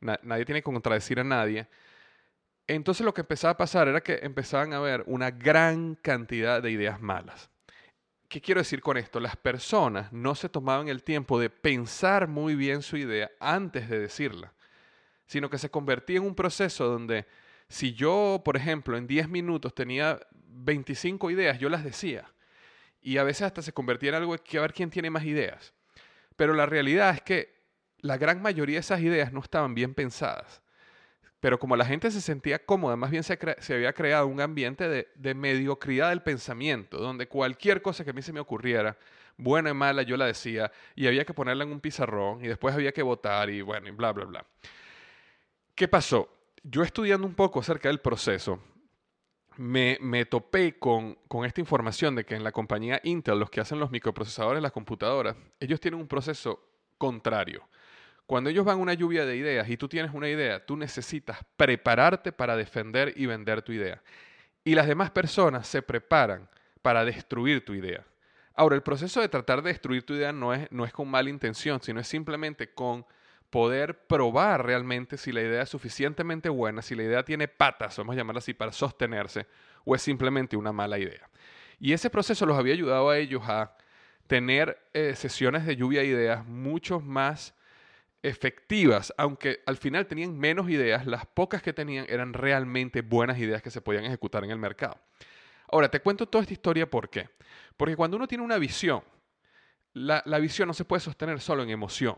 nadie 0.00 0.46
tiene 0.46 0.60
que 0.60 0.64
contradecir 0.64 1.20
a 1.20 1.24
nadie. 1.24 1.66
Entonces 2.66 3.04
lo 3.04 3.12
que 3.12 3.20
empezaba 3.20 3.52
a 3.52 3.56
pasar 3.58 3.88
era 3.88 4.00
que 4.00 4.20
empezaban 4.22 4.72
a 4.72 4.78
haber 4.78 5.04
una 5.06 5.30
gran 5.30 5.96
cantidad 5.96 6.62
de 6.62 6.70
ideas 6.70 7.02
malas. 7.02 7.50
¿Qué 8.28 8.40
quiero 8.40 8.62
decir 8.62 8.80
con 8.80 8.96
esto? 8.96 9.20
Las 9.20 9.36
personas 9.36 10.10
no 10.10 10.34
se 10.34 10.48
tomaban 10.48 10.88
el 10.88 11.02
tiempo 11.02 11.38
de 11.38 11.50
pensar 11.50 12.28
muy 12.28 12.54
bien 12.54 12.80
su 12.80 12.96
idea 12.96 13.30
antes 13.40 13.90
de 13.90 13.98
decirla, 13.98 14.54
sino 15.26 15.50
que 15.50 15.58
se 15.58 15.70
convertía 15.70 16.16
en 16.16 16.24
un 16.24 16.34
proceso 16.34 16.86
donde 16.86 17.26
si 17.68 17.92
yo, 17.94 18.42
por 18.44 18.56
ejemplo, 18.56 18.96
en 18.96 19.06
10 19.06 19.28
minutos 19.28 19.74
tenía 19.74 20.20
25 20.32 21.30
ideas, 21.30 21.58
yo 21.58 21.68
las 21.68 21.84
decía 21.84 22.34
y 23.04 23.18
a 23.18 23.22
veces 23.22 23.42
hasta 23.42 23.60
se 23.60 23.72
convertía 23.72 24.08
en 24.08 24.14
algo 24.16 24.34
que 24.38 24.56
a 24.56 24.62
ver 24.62 24.72
quién 24.72 24.88
tiene 24.88 25.10
más 25.10 25.24
ideas. 25.24 25.74
Pero 26.36 26.54
la 26.54 26.64
realidad 26.64 27.14
es 27.14 27.20
que 27.20 27.54
la 27.98 28.16
gran 28.16 28.40
mayoría 28.40 28.76
de 28.76 28.80
esas 28.80 29.00
ideas 29.00 29.30
no 29.30 29.40
estaban 29.40 29.74
bien 29.74 29.94
pensadas. 29.94 30.62
Pero 31.38 31.58
como 31.58 31.76
la 31.76 31.84
gente 31.84 32.10
se 32.10 32.22
sentía 32.22 32.64
cómoda, 32.64 32.96
más 32.96 33.10
bien 33.10 33.22
se, 33.22 33.38
había 33.74 33.92
creado 33.92 34.26
un 34.26 34.40
ambiente 34.40 34.88
de, 34.88 35.08
de, 35.16 35.34
mediocridad 35.34 36.08
del 36.08 36.22
pensamiento, 36.22 36.96
donde 36.96 37.28
cualquier 37.28 37.82
cosa 37.82 38.04
que 38.04 38.10
a 38.10 38.14
mí 38.14 38.22
se 38.22 38.32
me 38.32 38.40
ocurriera, 38.40 38.96
buena 39.36 39.68
y 39.68 39.74
mala, 39.74 40.02
yo 40.02 40.16
la 40.16 40.24
decía, 40.24 40.72
y 40.94 41.06
había 41.06 41.26
que 41.26 41.34
ponerla 41.34 41.64
en 41.64 41.72
un 41.72 41.80
pizarrón, 41.80 42.42
y 42.42 42.48
después 42.48 42.74
había 42.74 42.92
que 42.92 43.02
votar, 43.02 43.50
y 43.50 43.60
bueno, 43.60 43.86
y 43.88 43.90
bla, 43.90 44.12
bla, 44.12 44.24
bla. 44.24 44.46
¿Qué 45.74 45.88
pasó? 45.88 46.33
Yo 46.66 46.82
estudiando 46.82 47.26
un 47.26 47.34
poco 47.34 47.60
acerca 47.60 47.90
del 47.90 48.00
proceso, 48.00 48.58
me, 49.58 49.98
me 50.00 50.24
topé 50.24 50.78
con, 50.78 51.18
esta 51.44 51.60
información 51.60 52.14
de 52.14 52.24
que 52.24 52.34
en 52.34 52.42
la 52.42 52.52
compañía 52.52 53.02
Intel, 53.04 53.38
los 53.38 53.50
que 53.50 53.60
hacen 53.60 53.78
los 53.78 53.90
microprocesadores, 53.90 54.62
las 54.62 54.72
computadoras, 54.72 55.36
ellos 55.60 55.78
tienen 55.78 56.00
un 56.00 56.08
proceso 56.08 56.66
contrario. 56.96 57.68
Cuando 58.26 58.48
ellos 58.48 58.64
van 58.64 58.78
a 58.78 58.82
una 58.82 58.94
lluvia 58.94 59.26
de 59.26 59.36
ideas 59.36 59.68
y 59.68 59.76
tú 59.76 59.88
tienes 59.88 60.14
una 60.14 60.26
idea, 60.26 60.64
tú 60.64 60.74
necesitas 60.78 61.38
prepararte 61.58 62.32
para 62.32 62.56
defender 62.56 63.12
y 63.14 63.26
vender 63.26 63.60
tu 63.60 63.72
idea. 63.72 64.02
Y 64.64 64.74
las 64.74 64.86
demás 64.86 65.10
personas 65.10 65.68
se 65.68 65.82
preparan 65.82 66.48
para 66.80 67.04
destruir 67.04 67.62
tu 67.62 67.74
idea. 67.74 68.06
Ahora, 68.54 68.74
el 68.74 68.82
proceso 68.82 69.20
de 69.20 69.28
tratar 69.28 69.62
de 69.62 69.68
destruir 69.68 70.06
tu 70.06 70.14
idea 70.14 70.32
no 70.32 70.54
es, 70.54 70.72
no 70.72 70.86
es 70.86 70.94
con 70.94 71.10
mala 71.10 71.28
intención, 71.28 71.82
sino 71.82 72.00
es 72.00 72.08
simplemente 72.08 72.72
con 72.72 73.04
poder 73.54 74.08
probar 74.08 74.66
realmente 74.66 75.16
si 75.16 75.30
la 75.30 75.40
idea 75.40 75.62
es 75.62 75.68
suficientemente 75.68 76.48
buena, 76.48 76.82
si 76.82 76.96
la 76.96 77.04
idea 77.04 77.24
tiene 77.24 77.46
patas, 77.46 77.96
vamos 77.98 78.14
a 78.14 78.16
llamarla 78.16 78.40
así, 78.40 78.52
para 78.52 78.72
sostenerse, 78.72 79.46
o 79.84 79.94
es 79.94 80.02
simplemente 80.02 80.56
una 80.56 80.72
mala 80.72 80.98
idea. 80.98 81.30
Y 81.78 81.92
ese 81.92 82.10
proceso 82.10 82.46
los 82.46 82.58
había 82.58 82.72
ayudado 82.72 83.10
a 83.10 83.16
ellos 83.16 83.44
a 83.46 83.76
tener 84.26 84.76
eh, 84.92 85.14
sesiones 85.14 85.66
de 85.66 85.76
lluvia 85.76 86.00
de 86.00 86.08
ideas 86.08 86.44
mucho 86.44 86.98
más 86.98 87.54
efectivas, 88.24 89.14
aunque 89.18 89.62
al 89.66 89.76
final 89.76 90.08
tenían 90.08 90.36
menos 90.36 90.68
ideas, 90.68 91.06
las 91.06 91.24
pocas 91.24 91.62
que 91.62 91.72
tenían 91.72 92.06
eran 92.08 92.32
realmente 92.32 93.02
buenas 93.02 93.38
ideas 93.38 93.62
que 93.62 93.70
se 93.70 93.80
podían 93.80 94.04
ejecutar 94.04 94.42
en 94.42 94.50
el 94.50 94.58
mercado. 94.58 94.98
Ahora, 95.70 95.88
te 95.88 96.00
cuento 96.00 96.26
toda 96.26 96.42
esta 96.42 96.54
historia 96.54 96.90
por 96.90 97.08
qué. 97.08 97.28
Porque 97.76 97.94
cuando 97.94 98.16
uno 98.16 98.26
tiene 98.26 98.42
una 98.42 98.58
visión, 98.58 99.04
la, 99.92 100.24
la 100.26 100.40
visión 100.40 100.66
no 100.66 100.74
se 100.74 100.84
puede 100.84 100.98
sostener 100.98 101.40
solo 101.40 101.62
en 101.62 101.70
emoción. 101.70 102.16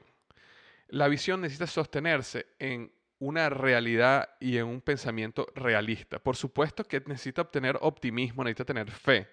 La 0.89 1.09
visión 1.09 1.41
necesita 1.41 1.67
sostenerse 1.67 2.47
en 2.59 2.93
una 3.19 3.49
realidad 3.49 4.29
y 4.41 4.59
en 4.59 4.67
un 4.67 4.81
pensamiento 4.81 5.47
realista. 5.55 6.19
Por 6.19 6.37
supuesto 6.37 6.85
que 6.85 7.03
necesita 7.07 7.43
obtener 7.43 7.79
optimismo, 7.81 8.45
necesita 8.45 8.65
tener 8.65 8.91
fe, 8.91 9.29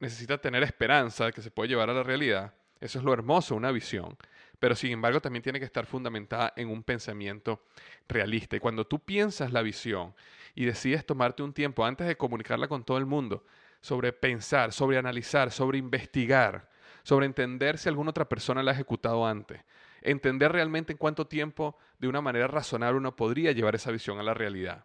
necesita 0.00 0.38
tener 0.38 0.62
esperanza 0.62 1.26
de 1.26 1.32
que 1.32 1.42
se 1.42 1.50
puede 1.50 1.68
llevar 1.68 1.90
a 1.90 1.94
la 1.94 2.02
realidad. 2.02 2.54
Eso 2.80 2.98
es 2.98 3.04
lo 3.04 3.12
hermoso, 3.12 3.54
una 3.54 3.72
visión. 3.72 4.16
Pero 4.58 4.74
sin 4.74 4.92
embargo 4.92 5.20
también 5.20 5.42
tiene 5.42 5.58
que 5.58 5.64
estar 5.64 5.86
fundamentada 5.86 6.52
en 6.56 6.68
un 6.68 6.82
pensamiento 6.82 7.64
realista. 8.08 8.56
Y 8.56 8.60
cuando 8.60 8.86
tú 8.86 8.98
piensas 8.98 9.52
la 9.52 9.62
visión 9.62 10.14
y 10.54 10.64
decides 10.64 11.06
tomarte 11.06 11.42
un 11.42 11.52
tiempo 11.52 11.84
antes 11.84 12.06
de 12.06 12.16
comunicarla 12.16 12.66
con 12.66 12.84
todo 12.84 12.98
el 12.98 13.06
mundo 13.06 13.44
sobre 13.80 14.12
pensar, 14.12 14.72
sobre 14.72 14.98
analizar, 14.98 15.52
sobre 15.52 15.78
investigar, 15.78 16.68
sobre 17.04 17.26
entender 17.26 17.78
si 17.78 17.88
alguna 17.88 18.10
otra 18.10 18.28
persona 18.28 18.62
la 18.62 18.72
ha 18.72 18.74
ejecutado 18.74 19.24
antes, 19.24 19.62
entender 20.02 20.52
realmente 20.52 20.92
en 20.92 20.98
cuánto 20.98 21.26
tiempo, 21.26 21.76
de 21.98 22.08
una 22.08 22.20
manera 22.20 22.46
razonable, 22.46 22.98
uno 22.98 23.16
podría 23.16 23.52
llevar 23.52 23.74
esa 23.74 23.90
visión 23.90 24.18
a 24.18 24.22
la 24.22 24.34
realidad. 24.34 24.84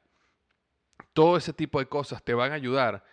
Todo 1.14 1.38
ese 1.38 1.54
tipo 1.54 1.80
de 1.80 1.88
cosas 1.88 2.24
te 2.24 2.34
van 2.34 2.52
a 2.52 2.56
ayudar 2.56 3.04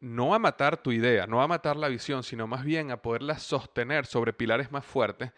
no 0.00 0.34
a 0.34 0.38
matar 0.38 0.82
tu 0.82 0.92
idea, 0.92 1.26
no 1.26 1.42
a 1.42 1.48
matar 1.48 1.76
la 1.76 1.88
visión, 1.88 2.22
sino 2.22 2.46
más 2.46 2.64
bien 2.64 2.90
a 2.90 3.02
poderla 3.02 3.38
sostener 3.38 4.06
sobre 4.06 4.32
pilares 4.32 4.70
más 4.70 4.84
fuertes 4.84 5.32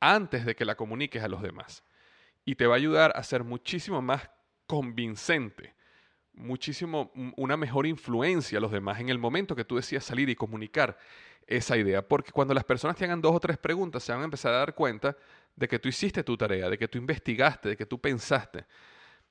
antes 0.00 0.44
de 0.44 0.54
que 0.54 0.64
la 0.64 0.76
comuniques 0.76 1.22
a 1.22 1.28
los 1.28 1.42
demás. 1.42 1.84
Y 2.44 2.54
te 2.54 2.66
va 2.66 2.74
a 2.74 2.78
ayudar 2.78 3.12
a 3.16 3.22
ser 3.22 3.44
muchísimo 3.44 4.02
más 4.02 4.30
convincente, 4.66 5.74
muchísimo 6.34 7.10
una 7.36 7.56
mejor 7.56 7.86
influencia 7.86 8.58
a 8.58 8.60
los 8.60 8.70
demás 8.70 9.00
en 9.00 9.08
el 9.08 9.18
momento 9.18 9.56
que 9.56 9.64
tú 9.64 9.76
decías 9.76 10.04
salir 10.04 10.28
y 10.28 10.36
comunicar 10.36 10.98
esa 11.48 11.76
idea. 11.76 12.06
Porque 12.06 12.30
cuando 12.32 12.54
las 12.54 12.64
personas 12.64 12.96
te 12.96 13.04
hagan 13.04 13.20
dos 13.20 13.34
o 13.34 13.40
tres 13.40 13.58
preguntas, 13.58 14.02
se 14.02 14.12
van 14.12 14.20
a 14.20 14.24
empezar 14.24 14.54
a 14.54 14.58
dar 14.58 14.74
cuenta 14.74 15.16
de 15.56 15.66
que 15.66 15.78
tú 15.78 15.88
hiciste 15.88 16.22
tu 16.22 16.36
tarea, 16.36 16.70
de 16.70 16.78
que 16.78 16.88
tú 16.88 16.98
investigaste, 16.98 17.70
de 17.70 17.76
que 17.76 17.86
tú 17.86 18.00
pensaste. 18.00 18.66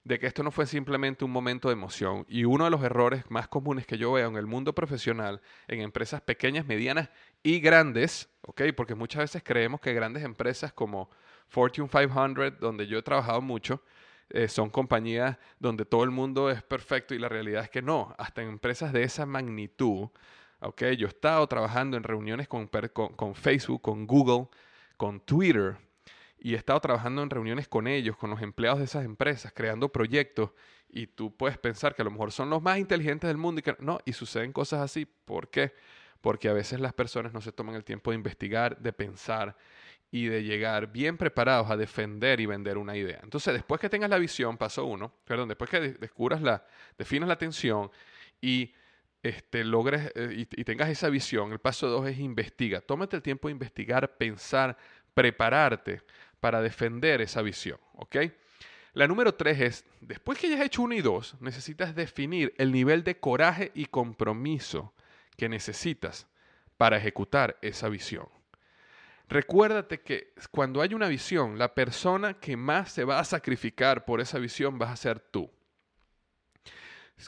de 0.04 0.20
que 0.20 0.28
esto 0.28 0.42
no 0.42 0.52
fue 0.52 0.66
simplemente 0.66 1.26
un 1.26 1.32
momento 1.32 1.68
de 1.68 1.74
emoción. 1.74 2.26
Y 2.30 2.46
uno 2.46 2.64
de 2.64 2.70
los 2.70 2.82
errores 2.82 3.30
más 3.30 3.50
comunes 3.50 3.86
que 3.86 3.98
yo 3.98 4.14
veo 4.14 4.30
en 4.30 4.38
el 4.38 4.46
mundo 4.46 4.74
profesional, 4.74 5.42
en 5.68 5.82
empresas 5.82 6.22
pequeñas, 6.22 6.66
medianas 6.66 7.10
y 7.44 7.60
grandes, 7.60 8.30
¿ok? 8.44 8.62
Porque 8.76 8.96
muchas 8.96 9.24
veces 9.24 9.44
creemos 9.44 9.82
que 9.82 9.94
grandes 9.94 10.24
empresas 10.24 10.72
como 10.72 11.10
Fortune 11.50 11.90
500, 11.90 12.58
donde 12.60 12.88
yo 12.88 13.00
he 13.00 13.02
trabajado 13.02 13.42
mucho, 13.42 13.84
eh, 14.30 14.48
son 14.48 14.70
compañías 14.70 15.38
donde 15.60 15.86
todo 15.86 16.04
el 16.06 16.12
mundo 16.12 16.50
es 16.50 16.62
perfecto 16.64 17.14
y 17.14 17.20
la 17.20 17.30
realidad 17.30 17.64
es 17.64 17.70
que 17.70 17.82
no. 17.82 18.16
Hasta 18.18 18.42
en 18.42 18.50
empresas 18.50 18.94
de 18.94 19.04
esa 19.04 19.26
magnitud, 19.26 20.10
¿ok? 20.60 20.84
Yo 20.98 21.08
he 21.08 21.10
estado 21.10 21.46
trabajando 21.48 21.98
en 21.98 22.04
reuniones 22.04 22.48
con, 22.48 22.70
Facebook, 23.36 23.82
con 23.82 24.08
Google, 24.08 24.48
con 24.98 25.20
Twitter, 25.20 25.78
y 26.40 26.54
he 26.54 26.58
estado 26.58 26.80
trabajando 26.80 27.24
en 27.24 27.30
reuniones 27.30 27.68
con 27.68 27.88
ellos, 27.88 28.16
con 28.18 28.30
los 28.30 28.42
empleados 28.42 28.80
de 28.80 28.86
esas 28.86 29.06
empresas, 29.06 29.52
creando 29.56 29.90
proyectos 29.90 30.52
y 30.90 31.08
tú 31.08 31.36
puedes 31.36 31.58
pensar 31.58 31.96
que 31.96 32.02
a 32.02 32.06
lo 32.06 32.12
mejor 32.12 32.32
son 32.32 32.50
los 32.50 32.62
más 32.62 32.80
inteligentes 32.80 33.28
del 33.28 33.38
mundo 33.38 33.60
y 33.60 33.64
que 33.64 33.76
no, 33.80 34.00
y 34.06 34.14
suceden 34.14 34.54
cosas 34.54 34.82
así. 34.82 35.06
¿Por 35.06 35.50
qué? 35.50 35.74
Porque 36.22 36.50
a 36.50 36.54
veces 36.54 36.80
las 36.80 36.94
personas 36.94 37.34
no 37.34 37.42
se 37.42 37.52
toman 37.52 37.76
el 37.76 37.84
tiempo 37.84 38.12
de 38.12 38.16
investigar, 38.16 38.78
de 38.78 38.94
pensar 38.94 39.56
y 40.10 40.28
de 40.28 40.44
llegar 40.44 40.92
bien 40.92 41.18
preparados 41.18 41.70
a 41.70 41.78
defender 41.78 42.40
y 42.40 42.46
vender 42.46 42.78
una 42.78 42.96
idea. 42.96 43.20
Entonces, 43.24 43.54
después 43.54 43.82
que 43.82 43.90
tengas 43.90 44.10
la 44.10 44.18
visión, 44.18 44.58
paso 44.58 44.86
uno, 44.86 45.14
perdón, 45.26 45.50
después 45.50 45.70
que 45.70 45.80
descubras 45.80 46.42
la, 46.42 46.66
definas 46.98 47.28
la 47.28 47.34
atención 47.34 47.92
y 48.42 48.74
este, 49.28 49.64
logres 49.64 50.12
eh, 50.16 50.46
y, 50.52 50.64
tengas 50.64 50.90
esa 50.90 51.10
visión, 51.10 51.52
el 51.52 51.60
paso 51.60 51.88
dos 51.88 52.08
es 52.08 52.20
investiga. 52.20 52.82
Tómate 52.82 53.16
el 53.16 53.22
tiempo 53.22 53.48
de 53.48 53.54
investigar, 53.54 54.18
pensar, 54.18 54.78
prepararte 55.14 56.02
para 56.40 56.62
defender 56.62 57.22
esa 57.22 57.42
visión, 57.42 57.80
¿ok? 57.96 58.18
La 58.94 59.08
número 59.08 59.36
tres 59.36 59.60
es, 59.60 59.86
después 60.02 60.40
que 60.40 60.48
hayas 60.48 60.62
hecho 60.62 60.82
uno 60.82 60.96
y 60.96 61.02
dos, 61.02 61.36
necesitas 61.40 61.96
definir 61.96 62.54
el 62.58 62.72
nivel 62.72 63.04
de 63.04 63.20
coraje 63.20 63.72
y 63.76 63.86
compromiso 63.86 64.94
que 65.36 65.50
necesitas 65.50 66.28
para 66.78 66.98
ejecutar 66.98 67.58
esa 67.62 67.90
visión. 67.90 68.28
Recuérdate 69.30 70.02
que 70.02 70.34
cuando 70.52 70.82
hay 70.82 70.94
una 70.94 71.08
visión, 71.08 71.58
la 71.58 71.76
persona 71.76 72.36
que 72.36 72.56
más 72.56 72.92
se 72.92 73.04
va 73.04 73.20
a 73.20 73.26
sacrificar 73.26 74.06
por 74.06 74.22
esa 74.22 74.40
visión 74.40 74.80
vas 74.80 74.92
a 74.92 74.96
ser 74.96 75.20
tú. 75.20 75.50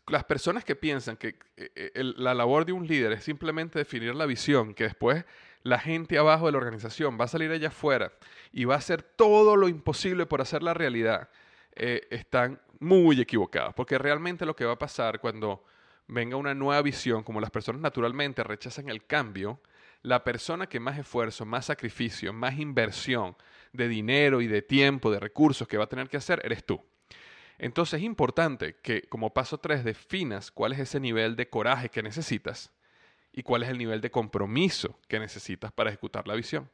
Las 0.08 0.24
personas 0.24 0.64
que 0.64 0.76
piensan 0.76 1.18
que 1.18 1.30
eh, 1.58 1.72
eh, 1.76 1.92
la 2.18 2.34
labor 2.34 2.66
de 2.66 2.74
un 2.74 2.86
líder 2.86 3.12
es 3.14 3.24
simplemente 3.24 3.80
definir 3.80 4.14
la 4.14 4.28
visión, 4.28 4.74
que 4.74 4.84
después 4.84 5.26
la 5.64 5.80
gente 5.80 6.18
abajo 6.18 6.46
de 6.46 6.52
la 6.52 6.60
organización 6.60 7.18
va 7.20 7.26
a 7.26 7.28
salir 7.28 7.52
allá 7.52 7.70
afuera 7.70 8.14
y 8.52 8.66
va 8.66 8.76
a 8.76 8.78
hacer 8.78 9.02
todo 9.02 9.56
lo 9.56 9.68
imposible 9.68 10.26
por 10.26 10.42
hacer 10.42 10.64
la 10.64 10.74
realidad, 10.74 11.30
eh, 11.76 12.08
están 12.12 12.62
muy 12.80 13.20
equivocados. 13.20 13.74
Porque 13.74 13.98
realmente 13.98 14.46
lo 14.46 14.56
que 14.56 14.66
va 14.66 14.74
a 14.74 14.80
pasar 14.80 15.20
cuando 15.20 15.64
venga 16.08 16.38
una 16.38 16.54
nueva 16.54 16.82
visión, 16.82 17.24
como 17.24 17.42
las 17.42 17.52
personas 17.52 17.82
naturalmente 17.82 18.44
rechazan 18.44 18.90
el 18.90 19.06
cambio, 19.06 19.60
la 20.02 20.24
persona 20.24 20.68
que 20.68 20.80
más 20.80 20.98
esfuerzo, 20.98 21.46
más 21.46 21.66
sacrificio, 21.66 22.32
más 22.32 22.58
inversión 22.58 23.36
de 23.74 23.88
dinero 23.88 24.42
y 24.42 24.48
de 24.48 24.62
tiempo, 24.62 25.12
de 25.12 25.20
recursos 25.20 25.68
que 25.68 25.78
va 25.78 25.84
a 25.86 25.90
tener 25.90 26.10
que 26.10 26.18
hacer, 26.18 26.42
eres 26.44 26.64
tú. 26.66 26.82
Entonces 27.60 28.00
es 28.00 28.06
importante 28.06 28.78
que 28.82 29.04
como 29.04 29.34
paso 29.34 29.58
3 29.58 29.84
definas 29.84 30.50
cuál 30.50 30.74
es 30.74 30.80
ese 30.80 31.00
nivel 31.00 31.36
de 31.36 31.50
coraje 31.50 31.90
que 31.90 32.02
necesitas 32.02 32.72
y 33.34 33.44
cuál 33.44 33.64
es 33.64 33.70
el 33.70 33.78
nivel 33.78 34.02
de 34.02 34.10
compromiso 34.10 34.98
que 35.08 35.20
necesitas 35.20 35.72
para 35.72 35.90
ejecutar 35.90 36.28
la 36.28 36.36
visión. 36.36 36.70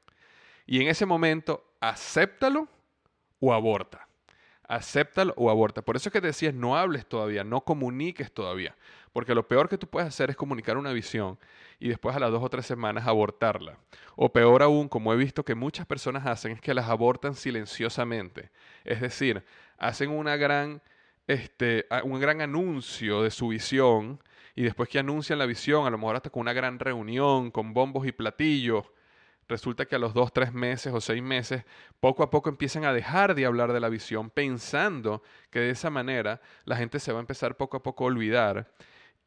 Y 0.66 0.82
en 0.82 0.88
ese 0.88 1.06
momento, 1.06 1.64
acéptalo 1.80 2.68
o 3.40 3.54
aborta. 3.54 4.08
Acéptalo 4.68 5.34
o 5.38 5.50
aborta. 5.50 5.84
Por 5.84 5.96
eso 5.96 6.10
es 6.10 6.14
que 6.14 6.22
te 6.22 6.28
decía, 6.28 6.52
no 6.52 6.76
hables 6.76 7.06
todavía, 7.06 7.44
no 7.44 7.62
comuniques 7.62 8.32
todavía. 8.32 8.76
Porque 9.14 9.36
lo 9.36 9.48
peor 9.48 9.70
que 9.70 9.78
tú 9.78 9.88
puedes 9.88 10.08
hacer 10.08 10.30
es 10.30 10.36
comunicar 10.36 10.78
una 10.78 10.92
visión 10.92 11.38
y 11.80 11.90
después 11.90 12.16
a 12.16 12.20
las 12.20 12.32
dos 12.32 12.44
o 12.44 12.50
tres 12.50 12.66
semanas 12.66 13.08
abortarla. 13.08 13.78
O 14.16 14.32
peor 14.32 14.64
aún, 14.64 14.90
como 14.90 15.14
he 15.14 15.18
visto 15.18 15.46
que 15.46 15.56
muchas 15.56 15.86
personas 15.86 16.26
hacen, 16.26 16.54
es 16.54 16.62
que 16.62 16.74
las 16.74 16.90
abortan 16.90 17.36
silenciosamente. 17.36 18.50
Es 18.84 19.02
decir, 19.02 19.44
hacen 19.78 20.10
una 20.10 20.36
gran, 20.38 20.82
este, 21.28 21.86
un 22.04 22.20
gran 22.20 22.42
anuncio 22.42 23.24
de 23.24 23.32
su 23.32 23.50
visión 23.50 24.22
y 24.56 24.64
después 24.64 24.90
que 24.90 25.00
anuncian 25.00 25.40
la 25.40 25.46
visión, 25.46 25.86
a 25.86 25.90
lo 25.90 25.98
mejor 25.98 26.16
hasta 26.16 26.30
con 26.30 26.42
una 26.42 26.54
gran 26.54 26.80
reunión, 26.80 27.52
con 27.52 27.74
bombos 27.74 28.08
y 28.08 28.12
platillos, 28.12 28.86
resulta 29.48 29.86
que 29.86 29.96
a 29.96 30.00
los 30.00 30.14
dos, 30.14 30.34
tres 30.34 30.54
meses 30.54 30.94
o 30.94 31.02
seis 31.02 31.22
meses, 31.22 31.66
poco 32.00 32.24
a 32.24 32.30
poco 32.30 32.50
empiezan 32.50 32.86
a 32.86 32.94
dejar 32.94 33.36
de 33.36 33.46
hablar 33.46 33.74
de 33.74 33.80
la 33.80 33.90
visión, 33.90 34.30
pensando 34.30 35.22
que 35.50 35.60
de 35.60 35.72
esa 35.72 35.90
manera 35.90 36.42
la 36.64 36.78
gente 36.78 37.00
se 37.00 37.12
va 37.12 37.20
a 37.20 37.22
empezar 37.22 37.58
poco 37.58 37.78
a 37.78 37.84
poco 37.84 38.06
a 38.06 38.08
olvidar 38.08 38.72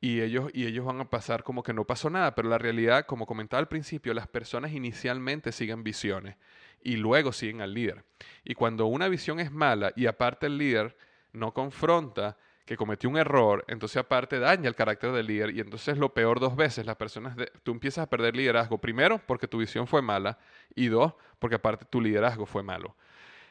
y 0.00 0.20
ellos, 0.20 0.50
y 0.54 0.66
ellos 0.66 0.86
van 0.86 1.00
a 1.00 1.10
pasar 1.10 1.42
como 1.42 1.62
que 1.62 1.72
no 1.72 1.84
pasó 1.84 2.08
nada. 2.08 2.34
Pero 2.34 2.48
la 2.48 2.58
realidad, 2.58 3.06
como 3.06 3.26
comentaba 3.26 3.60
al 3.60 3.68
principio, 3.68 4.14
las 4.14 4.28
personas 4.28 4.72
inicialmente 4.72 5.52
siguen 5.52 5.82
visiones 5.82 6.36
y 6.82 6.96
luego 6.96 7.32
siguen 7.32 7.60
al 7.60 7.74
líder. 7.74 8.04
Y 8.44 8.54
cuando 8.54 8.86
una 8.86 9.08
visión 9.08 9.40
es 9.40 9.50
mala 9.50 9.92
y 9.96 10.06
aparte 10.06 10.46
el 10.46 10.58
líder 10.58 10.96
no 11.32 11.52
confronta 11.52 12.36
que 12.64 12.76
cometió 12.76 13.08
un 13.08 13.16
error, 13.16 13.64
entonces 13.68 13.96
aparte 13.96 14.38
daña 14.38 14.68
el 14.68 14.74
carácter 14.74 15.12
del 15.12 15.26
líder 15.26 15.56
y 15.56 15.60
entonces 15.60 15.96
lo 15.96 16.12
peor 16.12 16.38
dos 16.38 16.54
veces, 16.54 16.84
las 16.84 16.96
personas, 16.96 17.34
tú 17.62 17.72
empiezas 17.72 18.02
a 18.02 18.10
perder 18.10 18.36
liderazgo, 18.36 18.78
primero 18.78 19.18
porque 19.26 19.48
tu 19.48 19.58
visión 19.58 19.86
fue 19.86 20.02
mala 20.02 20.38
y 20.74 20.88
dos 20.88 21.14
porque 21.38 21.56
aparte 21.56 21.86
tu 21.86 22.00
liderazgo 22.00 22.44
fue 22.44 22.62
malo. 22.62 22.94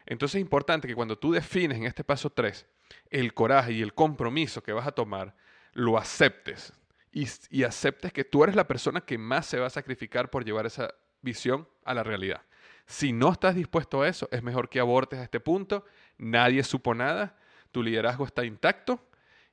Entonces 0.05 0.35
es 0.35 0.41
importante 0.41 0.87
que 0.87 0.95
cuando 0.95 1.17
tú 1.17 1.31
defines 1.31 1.77
en 1.77 1.85
este 1.85 2.03
paso 2.03 2.29
3 2.29 2.65
el 3.09 3.33
coraje 3.33 3.73
y 3.73 3.81
el 3.81 3.93
compromiso 3.93 4.61
que 4.61 4.71
vas 4.71 4.87
a 4.87 4.91
tomar, 4.91 5.35
lo 5.73 5.97
aceptes 5.97 6.73
y 7.11 7.63
aceptes 7.63 8.13
que 8.13 8.23
tú 8.23 8.43
eres 8.43 8.55
la 8.55 8.67
persona 8.67 9.01
que 9.01 9.17
más 9.17 9.47
se 9.47 9.59
va 9.59 9.67
a 9.67 9.71
sacrificar 9.71 10.29
por 10.29 10.45
llevar 10.45 10.65
esa 10.65 10.93
visión 11.21 11.67
a 11.83 11.93
la 11.93 12.03
realidad. 12.03 12.41
Si 12.87 13.11
no 13.11 13.31
estás 13.31 13.53
dispuesto 13.53 14.01
a 14.01 14.07
eso, 14.07 14.29
es 14.31 14.41
mejor 14.41 14.69
que 14.69 14.79
abortes 14.79 15.19
a 15.19 15.23
este 15.23 15.41
punto, 15.41 15.85
nadie 16.17 16.63
supo 16.63 16.95
nada, 16.95 17.37
tu 17.71 17.83
liderazgo 17.83 18.25
está 18.25 18.45
intacto 18.45 19.05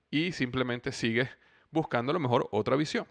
y 0.08 0.30
simplemente 0.30 0.92
sigues 0.92 1.28
buscando 1.72 2.10
a 2.10 2.14
lo 2.14 2.20
mejor 2.20 2.48
otra 2.52 2.76
visión. 2.76 3.06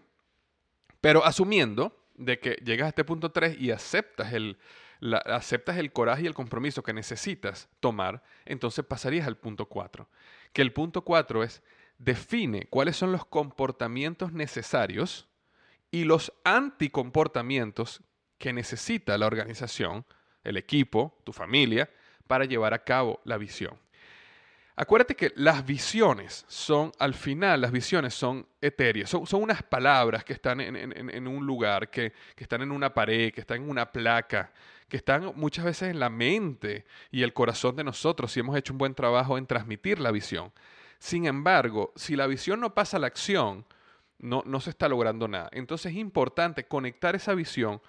Pero 1.02 1.24
asumiendo 1.26 1.94
de 2.14 2.38
que 2.38 2.52
llegas 2.64 2.86
a 2.86 2.88
este 2.88 3.04
punto 3.04 3.30
3 3.32 3.60
y 3.60 3.70
aceptas 3.70 4.32
el, 4.32 4.56
aceptas 5.26 5.76
el 5.76 5.92
coraje 5.92 6.22
y 6.22 6.26
el 6.26 6.34
compromiso 6.34 6.82
que 6.82 6.94
necesitas 6.94 7.68
tomar, 7.80 8.22
entonces 8.46 8.82
pasarías 8.84 9.26
al 9.26 9.36
punto 9.36 9.66
4. 9.66 10.08
Que 10.54 10.62
el 10.62 10.72
punto 10.72 11.02
4 11.02 11.42
es 11.42 11.62
define 11.98 12.66
cuáles 12.70 12.96
son 12.96 13.12
los 13.12 13.26
comportamientos 13.26 14.32
necesarios 14.32 15.28
y 15.90 16.04
los 16.04 16.32
anticomportamientos 16.44 18.00
que 18.38 18.52
necesita 18.52 19.16
la 19.18 19.26
organización, 19.26 20.04
el 20.42 20.56
equipo, 20.56 21.18
tu 21.24 21.32
familia, 21.32 21.90
para 22.26 22.44
llevar 22.44 22.74
a 22.74 22.84
cabo 22.84 23.20
la 23.24 23.38
visión. 23.38 23.78
Acuérdate 24.76 25.14
que 25.14 25.32
las 25.36 25.64
visiones 25.64 26.44
son, 26.48 26.90
al 26.98 27.14
final, 27.14 27.60
las 27.60 27.70
visiones 27.70 28.12
son 28.12 28.44
etéreas, 28.60 29.08
son, 29.08 29.24
unas 29.40 29.62
palabras 29.62 30.24
que 30.24 30.32
están 30.32 30.60
en, 30.60 31.28
un 31.28 31.46
lugar, 31.46 31.90
que, 31.90 32.12
que, 32.34 32.42
están 32.42 32.60
en 32.60 32.72
una 32.72 32.92
pared, 32.92 33.32
que 33.32 33.40
están 33.40 33.62
en 33.62 33.70
una 33.70 33.92
placa, 33.92 34.52
que 34.88 34.96
están 34.96 35.32
muchas 35.36 35.64
veces 35.64 35.90
en 35.90 36.00
la 36.00 36.10
mente 36.10 36.86
y 37.12 37.22
el 37.22 37.32
corazón 37.32 37.76
de 37.76 37.84
nosotros 37.84 38.32
si 38.32 38.40
hemos 38.40 38.56
hecho 38.56 38.72
un 38.72 38.78
buen 38.78 38.94
trabajo 38.94 39.38
en 39.38 39.46
transmitir 39.46 40.00
la 40.00 40.10
visión. 40.10 40.52
Sin 40.98 41.26
embargo, 41.26 41.92
si 41.94 42.16
la 42.16 42.26
visión 42.26 42.58
no 42.58 42.74
pasa 42.74 42.96
a 42.96 43.00
la 43.00 43.06
acción, 43.06 43.64
no, 44.18 44.42
no 44.44 44.58
se 44.60 44.70
está 44.70 44.88
logrando 44.88 45.28
nada. 45.28 45.50
Entonces 45.52 45.92
es 45.92 45.98
importante 45.98 46.66
conectar 46.66 47.14
esa 47.14 47.34
visión 47.34 47.80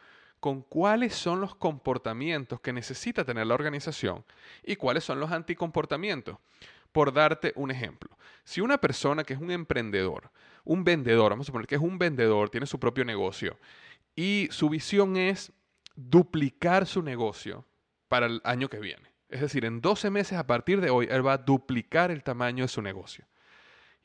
con 0.46 0.62
cuáles 0.62 1.16
son 1.16 1.42
los 1.42 1.56
comportamientos 1.56 2.62
que 2.62 2.72
necesita 2.72 3.26
tener 3.26 3.48
la 3.48 3.56
organización 3.56 4.24
y 4.64 4.76
cuáles 4.76 5.04
son 5.04 5.20
los 5.20 5.32
anticomportamientos. 5.32 6.38
Por 6.92 7.12
darte 7.12 7.52
un 7.56 7.72
ejemplo, 7.72 8.16
si 8.44 8.62
una 8.62 8.78
persona 8.78 9.24
que 9.24 9.34
es 9.34 9.40
un 9.40 9.50
emprendedor, 9.50 10.30
un 10.64 10.84
vendedor, 10.84 11.32
vamos 11.32 11.46
a 11.46 11.48
suponer 11.48 11.66
que 11.66 11.74
es 11.74 11.82
un 11.82 11.98
vendedor, 11.98 12.52
tiene 12.52 12.68
su 12.68 12.80
propio 12.80 13.04
negocio 13.04 13.58
y 14.16 14.48
su 14.52 14.70
visión 14.70 15.18
es 15.18 15.52
duplicar 15.96 16.86
su 16.86 17.02
negocio 17.02 17.66
para 18.08 18.28
el 18.28 18.40
año 18.44 18.70
que 18.70 18.78
viene. 18.78 19.10
Es 19.30 19.42
decir, 19.42 19.66
en 19.66 19.82
12 19.82 20.12
meses 20.12 20.38
a 20.38 20.46
partir 20.46 20.80
de 20.80 20.92
hoy, 20.92 21.08
él 21.10 21.26
va 21.26 21.34
a 21.34 21.38
duplicar 21.40 22.12
el 22.12 22.22
tamaño 22.22 22.66
de 22.66 22.68
su 22.68 22.84
negocio. 22.84 23.26